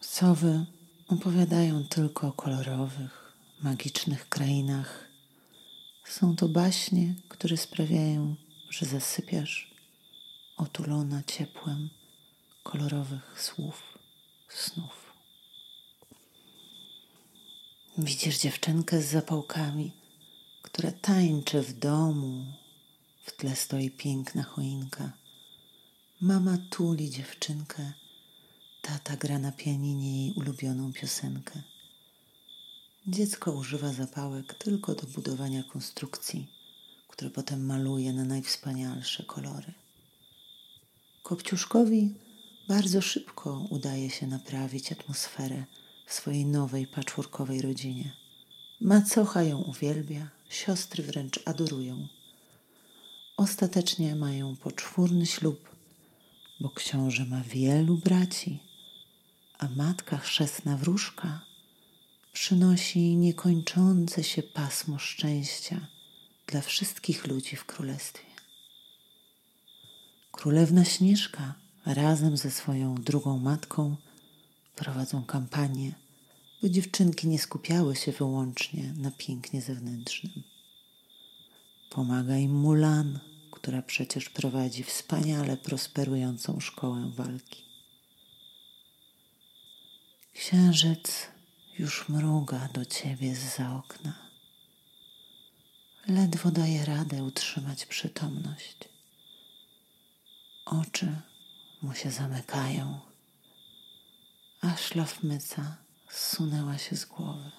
Sowy 0.00 0.66
opowiadają 1.08 1.84
tylko 1.84 2.28
o 2.28 2.32
kolorowych, 2.32 3.32
magicznych 3.62 4.28
krainach. 4.28 5.08
Są 6.04 6.36
to 6.36 6.48
baśnie, 6.48 7.14
które 7.28 7.56
sprawiają, 7.56 8.36
że 8.70 8.86
zasypiasz 8.86 9.74
otulona 10.56 11.22
ciepłem 11.22 11.90
kolorowych 12.62 13.42
słów, 13.42 13.98
snów. 14.48 15.05
Widzisz 17.98 18.38
dziewczynkę 18.38 19.02
z 19.02 19.10
zapałkami, 19.10 19.92
która 20.62 20.92
tańczy 20.92 21.62
w 21.62 21.78
domu. 21.78 22.44
W 23.24 23.36
tle 23.36 23.56
stoi 23.56 23.90
piękna 23.90 24.42
choinka. 24.42 25.12
Mama 26.20 26.58
tuli 26.70 27.10
dziewczynkę, 27.10 27.92
tata 28.82 29.16
gra 29.16 29.38
na 29.38 29.52
pianinie 29.52 30.22
jej 30.24 30.34
ulubioną 30.34 30.92
piosenkę. 30.92 31.62
Dziecko 33.06 33.52
używa 33.52 33.92
zapałek 33.92 34.54
tylko 34.54 34.94
do 34.94 35.06
budowania 35.06 35.62
konstrukcji, 35.62 36.46
które 37.08 37.30
potem 37.30 37.66
maluje 37.66 38.12
na 38.12 38.24
najwspanialsze 38.24 39.24
kolory. 39.24 39.72
Kopciuszkowi 41.22 42.14
bardzo 42.68 43.02
szybko 43.02 43.66
udaje 43.70 44.10
się 44.10 44.26
naprawić 44.26 44.92
atmosferę 44.92 45.64
w 46.06 46.14
swojej 46.14 46.46
nowej 46.46 46.86
patchworkowej 46.86 47.62
rodzinie. 47.62 48.12
Macocha 48.80 49.42
ją 49.42 49.58
uwielbia, 49.62 50.28
siostry 50.48 51.02
wręcz 51.02 51.40
adorują. 51.44 52.08
Ostatecznie 53.36 54.16
mają 54.16 54.56
poczwórny 54.56 55.26
ślub, 55.26 55.70
bo 56.60 56.70
książę 56.70 57.24
ma 57.24 57.40
wielu 57.40 57.96
braci, 57.96 58.58
a 59.58 59.68
matka 59.68 60.18
chrzestna 60.18 60.76
wróżka 60.76 61.40
przynosi 62.32 63.16
niekończące 63.16 64.24
się 64.24 64.42
pasmo 64.42 64.98
szczęścia 64.98 65.86
dla 66.46 66.60
wszystkich 66.60 67.26
ludzi 67.26 67.56
w 67.56 67.64
królestwie. 67.64 68.26
Królewna 70.32 70.84
Śnieżka 70.84 71.54
razem 71.86 72.36
ze 72.36 72.50
swoją 72.50 72.94
drugą 72.94 73.38
matką 73.38 73.96
prowadzą 74.76 75.24
kampanię, 75.24 75.92
by 76.62 76.70
dziewczynki 76.70 77.28
nie 77.28 77.38
skupiały 77.38 77.96
się 77.96 78.12
wyłącznie 78.12 78.92
na 78.96 79.10
pięknie 79.10 79.62
zewnętrznym. 79.62 80.42
Pomaga 81.90 82.36
im 82.36 82.54
Mulan, 82.54 83.18
która 83.50 83.82
przecież 83.82 84.30
prowadzi 84.30 84.84
wspaniale 84.84 85.56
prosperującą 85.56 86.60
szkołę 86.60 87.10
walki. 87.16 87.62
Księżyc 90.34 91.26
już 91.78 92.08
mruga 92.08 92.68
do 92.74 92.84
ciebie 92.84 93.34
z 93.34 93.56
za 93.56 93.76
okna. 93.76 94.26
Ledwo 96.08 96.50
daje 96.50 96.84
radę 96.84 97.24
utrzymać 97.24 97.86
przytomność. 97.86 98.76
Oczy 100.64 101.16
mu 101.82 101.94
się 101.94 102.10
zamykają, 102.10 103.00
a 104.66 104.76
szlafmyca 104.76 105.76
zsunęła 106.10 106.78
się 106.78 106.96
z 106.96 107.04
głowy. 107.04 107.50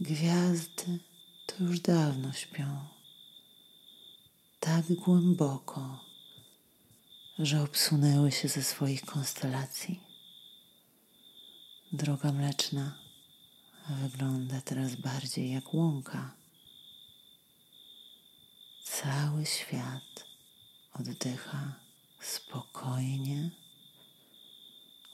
Gwiazdy 0.00 0.98
to 1.46 1.64
już 1.64 1.80
dawno 1.80 2.32
śpią, 2.32 2.86
tak 4.60 4.92
głęboko, 4.92 6.04
że 7.38 7.62
obsunęły 7.62 8.32
się 8.32 8.48
ze 8.48 8.62
swoich 8.62 9.04
konstelacji. 9.04 10.00
Droga 11.92 12.32
mleczna 12.32 12.98
wygląda 13.88 14.60
teraz 14.60 14.94
bardziej 14.94 15.50
jak 15.50 15.74
łąka. 15.74 16.34
Cały 18.84 19.46
świat 19.46 20.24
oddycha 20.92 21.74
spokojnie, 22.20 23.50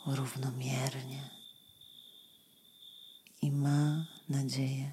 równomiernie 0.07 1.31
i 3.43 3.51
ma 3.51 4.07
nadzieję, 4.29 4.93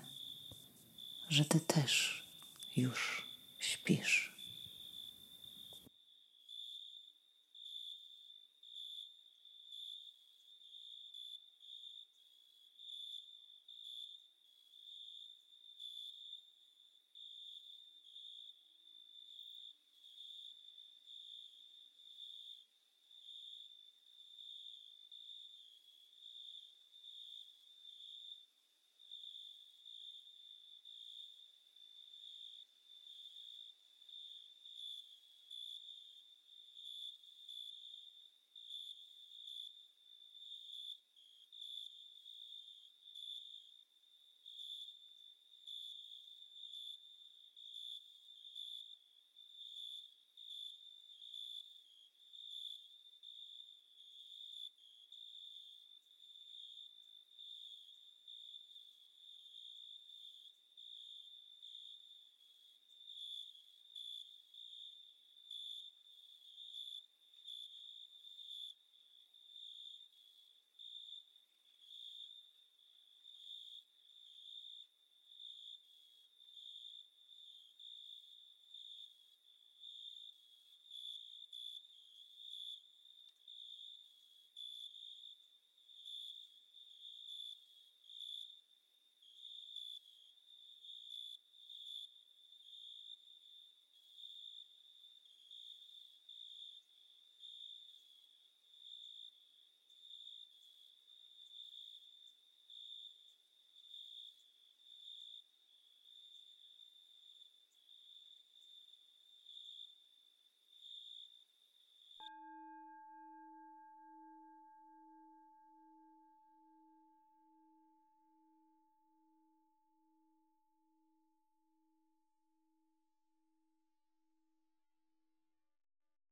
że 1.30 1.45
Ty 1.45 1.59
też 1.59 2.24
już 2.76 3.28
śpisz. 3.59 4.33